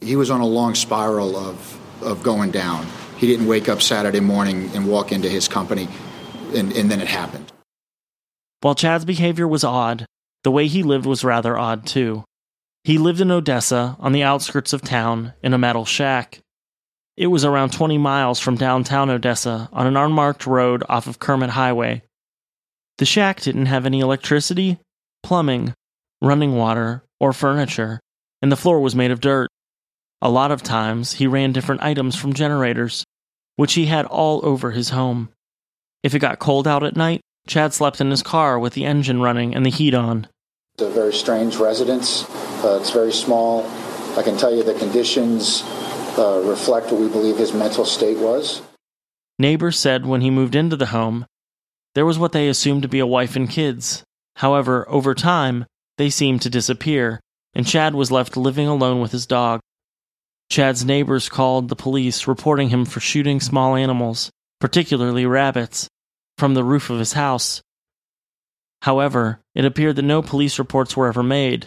He 0.00 0.16
was 0.16 0.30
on 0.30 0.40
a 0.40 0.46
long 0.46 0.74
spiral 0.74 1.36
of, 1.36 2.02
of 2.02 2.22
going 2.22 2.50
down. 2.50 2.86
He 3.16 3.26
didn't 3.26 3.46
wake 3.46 3.68
up 3.68 3.80
Saturday 3.80 4.20
morning 4.20 4.70
and 4.74 4.88
walk 4.88 5.12
into 5.12 5.28
his 5.28 5.48
company, 5.48 5.88
and, 6.54 6.72
and 6.72 6.90
then 6.90 7.00
it 7.00 7.08
happened. 7.08 7.52
While 8.60 8.74
Chad's 8.74 9.04
behavior 9.04 9.46
was 9.46 9.64
odd, 9.64 10.06
the 10.42 10.50
way 10.50 10.66
he 10.66 10.82
lived 10.82 11.06
was 11.06 11.24
rather 11.24 11.56
odd 11.56 11.86
too. 11.86 12.24
He 12.84 12.98
lived 12.98 13.20
in 13.20 13.30
Odessa, 13.30 13.96
on 13.98 14.12
the 14.12 14.22
outskirts 14.22 14.72
of 14.72 14.82
town, 14.82 15.32
in 15.42 15.54
a 15.54 15.58
metal 15.58 15.84
shack. 15.84 16.40
It 17.16 17.28
was 17.28 17.44
around 17.44 17.72
20 17.72 17.96
miles 17.98 18.40
from 18.40 18.56
downtown 18.56 19.08
Odessa 19.08 19.68
on 19.72 19.86
an 19.86 19.96
unmarked 19.96 20.46
road 20.46 20.82
off 20.88 21.06
of 21.06 21.18
Kermit 21.18 21.50
Highway. 21.50 22.02
The 22.98 23.06
shack 23.06 23.40
didn't 23.40 23.66
have 23.66 23.86
any 23.86 24.00
electricity, 24.00 24.78
plumbing, 25.22 25.74
running 26.20 26.56
water, 26.56 27.04
or 27.20 27.32
furniture, 27.32 28.00
and 28.42 28.52
the 28.52 28.56
floor 28.56 28.80
was 28.80 28.94
made 28.94 29.10
of 29.10 29.20
dirt. 29.20 29.48
A 30.22 30.30
lot 30.30 30.50
of 30.50 30.62
times, 30.62 31.14
he 31.14 31.26
ran 31.26 31.52
different 31.52 31.82
items 31.82 32.16
from 32.16 32.32
generators, 32.32 33.04
which 33.56 33.74
he 33.74 33.86
had 33.86 34.06
all 34.06 34.40
over 34.44 34.70
his 34.70 34.90
home. 34.90 35.30
If 36.02 36.14
it 36.14 36.20
got 36.20 36.38
cold 36.38 36.66
out 36.66 36.82
at 36.82 36.96
night, 36.96 37.20
Chad 37.46 37.74
slept 37.74 38.00
in 38.00 38.10
his 38.10 38.22
car 38.22 38.58
with 38.58 38.72
the 38.74 38.84
engine 38.84 39.20
running 39.20 39.54
and 39.54 39.64
the 39.66 39.70
heat 39.70 39.94
on. 39.94 40.28
It's 40.74 40.82
a 40.82 40.90
very 40.90 41.12
strange 41.12 41.56
residence. 41.56 42.28
Uh, 42.64 42.78
it's 42.80 42.90
very 42.90 43.12
small. 43.12 43.64
I 44.16 44.22
can 44.22 44.36
tell 44.36 44.54
you 44.54 44.62
the 44.62 44.74
conditions 44.74 45.62
uh, 46.18 46.42
reflect 46.44 46.90
what 46.90 47.00
we 47.00 47.08
believe 47.08 47.36
his 47.36 47.52
mental 47.52 47.84
state 47.84 48.18
was. 48.18 48.62
Neighbors 49.38 49.78
said 49.78 50.06
when 50.06 50.20
he 50.20 50.30
moved 50.30 50.54
into 50.54 50.76
the 50.76 50.86
home, 50.86 51.26
there 51.94 52.06
was 52.06 52.18
what 52.18 52.32
they 52.32 52.48
assumed 52.48 52.82
to 52.82 52.88
be 52.88 52.98
a 52.98 53.06
wife 53.06 53.36
and 53.36 53.48
kids. 53.48 54.04
However, 54.36 54.88
over 54.88 55.14
time, 55.14 55.66
they 55.96 56.10
seemed 56.10 56.42
to 56.42 56.50
disappear, 56.50 57.20
and 57.54 57.66
Chad 57.66 57.94
was 57.94 58.10
left 58.10 58.36
living 58.36 58.66
alone 58.66 59.00
with 59.00 59.12
his 59.12 59.26
dog. 59.26 59.60
Chad's 60.54 60.84
neighbors 60.84 61.28
called 61.28 61.68
the 61.68 61.74
police, 61.74 62.28
reporting 62.28 62.68
him 62.68 62.84
for 62.84 63.00
shooting 63.00 63.40
small 63.40 63.74
animals, 63.74 64.30
particularly 64.60 65.26
rabbits, 65.26 65.88
from 66.38 66.54
the 66.54 66.62
roof 66.62 66.90
of 66.90 67.00
his 67.00 67.14
house. 67.14 67.60
However, 68.82 69.40
it 69.56 69.64
appeared 69.64 69.96
that 69.96 70.02
no 70.02 70.22
police 70.22 70.60
reports 70.60 70.96
were 70.96 71.08
ever 71.08 71.24
made. 71.24 71.66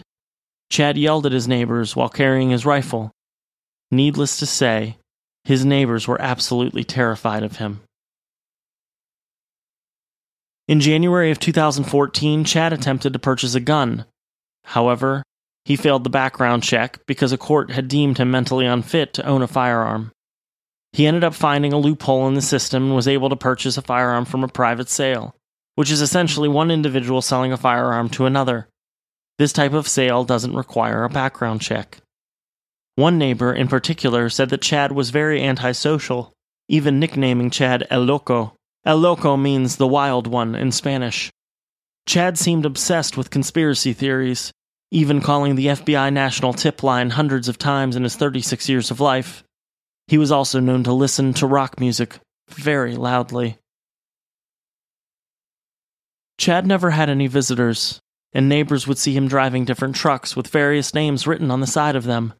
Chad 0.70 0.96
yelled 0.96 1.26
at 1.26 1.32
his 1.32 1.46
neighbors 1.46 1.94
while 1.94 2.08
carrying 2.08 2.48
his 2.48 2.64
rifle. 2.64 3.12
Needless 3.90 4.38
to 4.38 4.46
say, 4.46 4.96
his 5.44 5.66
neighbors 5.66 6.08
were 6.08 6.22
absolutely 6.22 6.82
terrified 6.82 7.42
of 7.42 7.56
him. 7.56 7.82
In 10.66 10.80
January 10.80 11.30
of 11.30 11.38
2014, 11.38 12.42
Chad 12.44 12.72
attempted 12.72 13.12
to 13.12 13.18
purchase 13.18 13.54
a 13.54 13.60
gun. 13.60 14.06
However, 14.64 15.24
He 15.68 15.76
failed 15.76 16.02
the 16.02 16.08
background 16.08 16.62
check 16.62 16.98
because 17.04 17.30
a 17.30 17.36
court 17.36 17.70
had 17.72 17.88
deemed 17.88 18.16
him 18.16 18.30
mentally 18.30 18.64
unfit 18.64 19.12
to 19.12 19.26
own 19.26 19.42
a 19.42 19.46
firearm. 19.46 20.12
He 20.94 21.06
ended 21.06 21.24
up 21.24 21.34
finding 21.34 21.74
a 21.74 21.78
loophole 21.78 22.26
in 22.26 22.32
the 22.32 22.40
system 22.40 22.84
and 22.84 22.96
was 22.96 23.06
able 23.06 23.28
to 23.28 23.36
purchase 23.36 23.76
a 23.76 23.82
firearm 23.82 24.24
from 24.24 24.42
a 24.42 24.48
private 24.48 24.88
sale, 24.88 25.36
which 25.74 25.90
is 25.90 26.00
essentially 26.00 26.48
one 26.48 26.70
individual 26.70 27.20
selling 27.20 27.52
a 27.52 27.58
firearm 27.58 28.08
to 28.08 28.24
another. 28.24 28.66
This 29.36 29.52
type 29.52 29.74
of 29.74 29.86
sale 29.86 30.24
doesn't 30.24 30.56
require 30.56 31.04
a 31.04 31.10
background 31.10 31.60
check. 31.60 31.98
One 32.94 33.18
neighbor 33.18 33.52
in 33.52 33.68
particular 33.68 34.30
said 34.30 34.48
that 34.48 34.62
Chad 34.62 34.92
was 34.92 35.10
very 35.10 35.44
antisocial, 35.44 36.32
even 36.70 36.98
nicknaming 36.98 37.50
Chad 37.50 37.86
El 37.90 38.04
Loco. 38.04 38.54
El 38.86 38.96
Loco 38.96 39.36
means 39.36 39.76
the 39.76 39.86
wild 39.86 40.26
one 40.28 40.54
in 40.54 40.72
Spanish. 40.72 41.30
Chad 42.06 42.38
seemed 42.38 42.64
obsessed 42.64 43.18
with 43.18 43.28
conspiracy 43.28 43.92
theories, 43.92 44.50
even 44.90 45.20
calling 45.20 45.54
the 45.54 45.66
FBI 45.66 46.12
national 46.12 46.52
tip 46.52 46.82
line 46.82 47.10
hundreds 47.10 47.48
of 47.48 47.58
times 47.58 47.96
in 47.96 48.02
his 48.02 48.16
36 48.16 48.68
years 48.68 48.90
of 48.90 49.00
life. 49.00 49.44
He 50.06 50.18
was 50.18 50.32
also 50.32 50.60
known 50.60 50.84
to 50.84 50.92
listen 50.92 51.34
to 51.34 51.46
rock 51.46 51.78
music 51.78 52.18
very 52.48 52.96
loudly. 52.96 53.58
Chad 56.38 56.66
never 56.66 56.90
had 56.90 57.10
any 57.10 57.26
visitors, 57.26 58.00
and 58.32 58.48
neighbors 58.48 58.86
would 58.86 58.98
see 58.98 59.12
him 59.12 59.28
driving 59.28 59.64
different 59.64 59.96
trucks 59.96 60.36
with 60.36 60.48
various 60.48 60.94
names 60.94 61.26
written 61.26 61.50
on 61.50 61.60
the 61.60 61.66
side 61.66 61.96
of 61.96 62.04
them. 62.04 62.32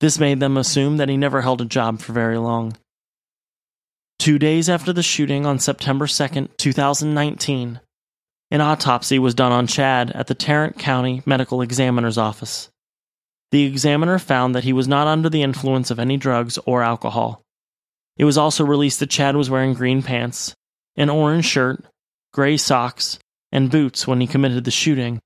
This 0.00 0.18
made 0.18 0.40
them 0.40 0.56
assume 0.56 0.96
that 0.96 1.08
he 1.08 1.16
never 1.16 1.42
held 1.42 1.60
a 1.60 1.66
job 1.66 2.00
for 2.00 2.12
very 2.12 2.38
long. 2.38 2.76
Two 4.18 4.38
days 4.38 4.68
after 4.68 4.92
the 4.92 5.02
shooting 5.02 5.44
on 5.44 5.58
September 5.58 6.06
2nd, 6.06 6.56
2019, 6.56 7.80
an 8.50 8.60
autopsy 8.60 9.18
was 9.18 9.34
done 9.34 9.52
on 9.52 9.66
Chad 9.66 10.10
at 10.12 10.26
the 10.26 10.34
Tarrant 10.34 10.78
County 10.78 11.22
Medical 11.26 11.62
Examiner's 11.62 12.18
Office. 12.18 12.70
The 13.50 13.64
examiner 13.64 14.18
found 14.18 14.54
that 14.54 14.64
he 14.64 14.72
was 14.72 14.88
not 14.88 15.06
under 15.06 15.28
the 15.28 15.42
influence 15.42 15.90
of 15.90 15.98
any 15.98 16.16
drugs 16.16 16.58
or 16.66 16.82
alcohol. 16.82 17.42
It 18.16 18.24
was 18.24 18.38
also 18.38 18.64
released 18.64 19.00
that 19.00 19.10
Chad 19.10 19.36
was 19.36 19.50
wearing 19.50 19.74
green 19.74 20.02
pants, 20.02 20.54
an 20.96 21.10
orange 21.10 21.46
shirt, 21.46 21.84
gray 22.32 22.56
socks, 22.56 23.18
and 23.52 23.70
boots 23.70 24.06
when 24.06 24.20
he 24.20 24.26
committed 24.26 24.64
the 24.64 24.70
shooting. 24.70 25.20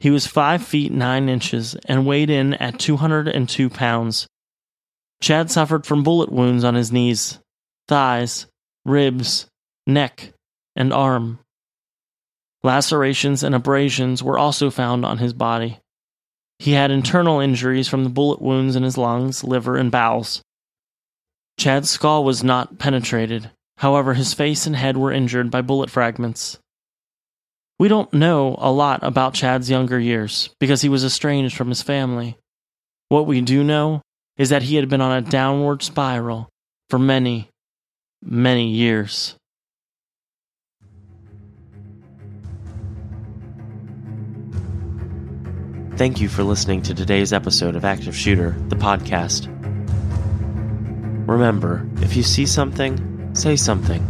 He 0.00 0.10
was 0.10 0.26
5 0.26 0.62
feet 0.62 0.92
9 0.92 1.28
inches 1.28 1.74
and 1.86 2.06
weighed 2.06 2.30
in 2.30 2.54
at 2.54 2.78
202 2.78 3.70
pounds. 3.70 4.26
Chad 5.20 5.50
suffered 5.50 5.86
from 5.86 6.02
bullet 6.02 6.30
wounds 6.30 6.64
on 6.64 6.74
his 6.74 6.92
knees, 6.92 7.38
thighs, 7.88 8.46
ribs, 8.84 9.46
neck, 9.86 10.32
and 10.76 10.92
arm. 10.92 11.38
Lacerations 12.64 13.42
and 13.42 13.54
abrasions 13.54 14.22
were 14.22 14.38
also 14.38 14.70
found 14.70 15.04
on 15.04 15.18
his 15.18 15.34
body. 15.34 15.78
He 16.58 16.72
had 16.72 16.90
internal 16.90 17.38
injuries 17.38 17.88
from 17.88 18.04
the 18.04 18.10
bullet 18.10 18.40
wounds 18.40 18.74
in 18.74 18.82
his 18.82 18.96
lungs, 18.96 19.44
liver, 19.44 19.76
and 19.76 19.92
bowels. 19.92 20.40
Chad's 21.58 21.90
skull 21.90 22.24
was 22.24 22.42
not 22.42 22.78
penetrated, 22.78 23.50
however, 23.76 24.14
his 24.14 24.32
face 24.32 24.66
and 24.66 24.74
head 24.74 24.96
were 24.96 25.12
injured 25.12 25.50
by 25.50 25.60
bullet 25.60 25.90
fragments. 25.90 26.58
We 27.78 27.88
don't 27.88 28.12
know 28.14 28.56
a 28.58 28.72
lot 28.72 29.00
about 29.02 29.34
Chad's 29.34 29.68
younger 29.68 30.00
years 30.00 30.48
because 30.58 30.80
he 30.80 30.88
was 30.88 31.04
estranged 31.04 31.54
from 31.54 31.68
his 31.68 31.82
family. 31.82 32.38
What 33.10 33.26
we 33.26 33.42
do 33.42 33.62
know 33.62 34.00
is 34.38 34.48
that 34.48 34.62
he 34.62 34.76
had 34.76 34.88
been 34.88 35.02
on 35.02 35.18
a 35.18 35.28
downward 35.28 35.82
spiral 35.82 36.48
for 36.88 36.98
many, 36.98 37.50
many 38.22 38.70
years. 38.70 39.36
Thank 45.96 46.20
you 46.20 46.28
for 46.28 46.42
listening 46.42 46.82
to 46.82 46.92
today's 46.92 47.32
episode 47.32 47.76
of 47.76 47.84
Active 47.84 48.16
Shooter, 48.16 48.56
the 48.66 48.74
podcast. 48.74 49.46
Remember, 51.28 51.88
if 52.02 52.16
you 52.16 52.24
see 52.24 52.46
something, 52.46 53.32
say 53.32 53.54
something. 53.54 54.04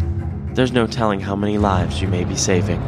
There's 0.54 0.72
no 0.72 0.86
telling 0.86 1.20
how 1.20 1.36
many 1.36 1.58
lives 1.58 2.00
you 2.00 2.08
may 2.08 2.24
be 2.24 2.36
saving. 2.36 2.80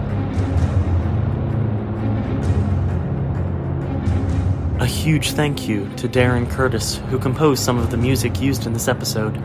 A 4.80 4.86
huge 4.86 5.32
thank 5.32 5.68
you 5.68 5.86
to 5.96 6.08
Darren 6.08 6.50
Curtis, 6.50 6.96
who 7.10 7.18
composed 7.18 7.62
some 7.62 7.76
of 7.76 7.90
the 7.90 7.98
music 7.98 8.40
used 8.40 8.66
in 8.66 8.72
this 8.72 8.88
episode. 8.88 9.38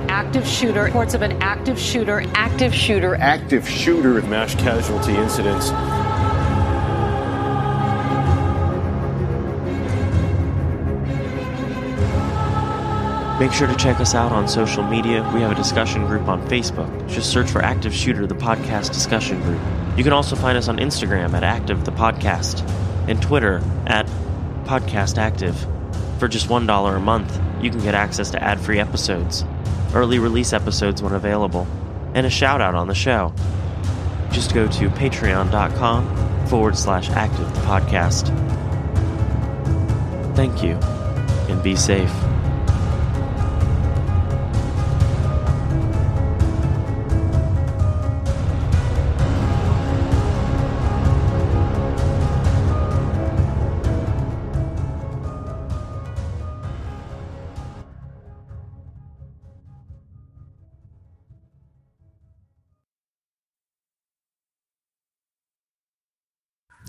Active 0.08 0.46
shooter. 0.46 0.82
Reports 0.82 1.14
of 1.14 1.22
an 1.22 1.32
active 1.42 1.78
shooter. 1.78 2.24
Active 2.34 2.74
shooter. 2.74 3.14
Active 3.16 3.68
shooter. 3.68 4.22
Mass 4.22 4.54
casualty 4.54 5.14
incidents. 5.14 5.70
Make 13.42 13.52
sure 13.52 13.66
to 13.66 13.74
check 13.74 13.98
us 13.98 14.14
out 14.14 14.30
on 14.30 14.46
social 14.46 14.84
media. 14.84 15.28
We 15.34 15.40
have 15.40 15.50
a 15.50 15.56
discussion 15.56 16.06
group 16.06 16.28
on 16.28 16.46
Facebook. 16.46 17.08
Just 17.08 17.32
search 17.32 17.50
for 17.50 17.60
Active 17.60 17.92
Shooter, 17.92 18.24
the 18.24 18.36
podcast 18.36 18.92
discussion 18.92 19.40
group. 19.42 19.60
You 19.96 20.04
can 20.04 20.12
also 20.12 20.36
find 20.36 20.56
us 20.56 20.68
on 20.68 20.76
Instagram 20.76 21.32
at 21.32 21.42
Active 21.42 21.84
the 21.84 21.90
Podcast 21.90 22.62
and 23.08 23.20
Twitter 23.20 23.60
at 23.86 24.01
Podcast 24.64 25.18
Active. 25.18 25.56
For 26.18 26.28
just 26.28 26.48
$1 26.48 26.96
a 26.96 27.00
month, 27.00 27.40
you 27.60 27.70
can 27.70 27.80
get 27.80 27.94
access 27.94 28.30
to 28.30 28.42
ad 28.42 28.60
free 28.60 28.78
episodes, 28.78 29.44
early 29.94 30.18
release 30.18 30.52
episodes 30.52 31.02
when 31.02 31.12
available, 31.12 31.66
and 32.14 32.26
a 32.26 32.30
shout 32.30 32.60
out 32.60 32.74
on 32.74 32.88
the 32.88 32.94
show. 32.94 33.32
Just 34.30 34.54
go 34.54 34.66
to 34.66 34.88
patreon.com 34.90 36.46
forward 36.46 36.76
slash 36.76 37.10
active 37.10 37.52
the 37.54 37.60
podcast. 37.60 38.28
Thank 40.36 40.62
you, 40.62 40.74
and 41.52 41.62
be 41.62 41.76
safe. 41.76 42.12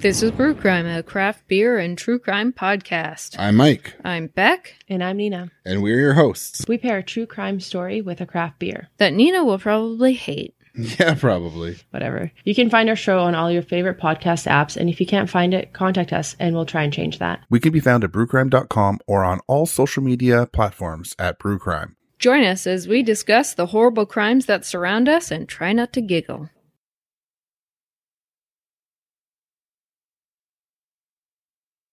This 0.04 0.22
is 0.22 0.32
Brew 0.32 0.54
Crime, 0.54 0.86
a 0.86 1.02
craft 1.02 1.48
beer 1.48 1.80
and 1.80 1.98
true 1.98 2.20
crime 2.20 2.52
podcast. 2.52 3.40
I'm 3.40 3.56
Mike. 3.56 3.94
I'm 4.04 4.28
Beck. 4.28 4.76
And 4.90 5.02
I'm 5.02 5.16
Nina. 5.16 5.50
And 5.64 5.82
we're 5.82 5.98
your 5.98 6.16
hosts. 6.16 6.66
We 6.68 6.78
pair 6.78 6.98
a 6.98 7.04
true 7.04 7.26
crime 7.26 7.62
story 7.62 8.02
with 8.02 8.20
a 8.20 8.26
craft 8.26 8.60
beer. 8.60 8.90
That 8.98 9.14
Nina 9.14 9.46
will 9.46 9.60
probably 9.60 10.12
hate. 10.12 10.56
Yeah, 10.76 11.14
probably. 11.14 11.78
Whatever. 11.92 12.34
You 12.44 12.54
can 12.54 12.70
find 12.70 12.90
our 12.90 12.98
show 12.98 13.20
on 13.20 13.34
all 13.34 13.50
your 13.50 13.62
favorite 13.62 13.98
podcast 13.98 14.46
apps, 14.46 14.76
and 14.76 14.90
if 14.90 15.00
you 15.00 15.06
can't 15.06 15.30
find 15.30 15.54
it, 15.54 15.72
contact 15.72 16.12
us 16.12 16.36
and 16.38 16.54
we'll 16.54 16.66
try 16.66 16.84
and 16.84 16.92
change 16.92 17.20
that. 17.20 17.40
We 17.50 17.62
can 17.62 17.72
be 17.72 17.80
found 17.80 18.04
at 18.04 18.12
brewcrime.com 18.12 19.00
or 19.08 19.24
on 19.24 19.40
all 19.48 19.66
social 19.68 20.04
media 20.04 20.48
platforms 20.48 21.16
at 21.18 21.40
brewcrime. 21.40 21.96
Join 22.20 22.44
us 22.44 22.68
as 22.68 22.88
we 22.88 23.04
discuss 23.04 23.54
the 23.54 23.68
horrible 23.68 24.06
crimes 24.06 24.48
that 24.48 24.66
surround 24.66 25.08
us 25.08 25.32
and 25.32 25.48
try 25.48 25.72
not 25.74 25.94
to 25.94 26.02
giggle. 26.02 26.50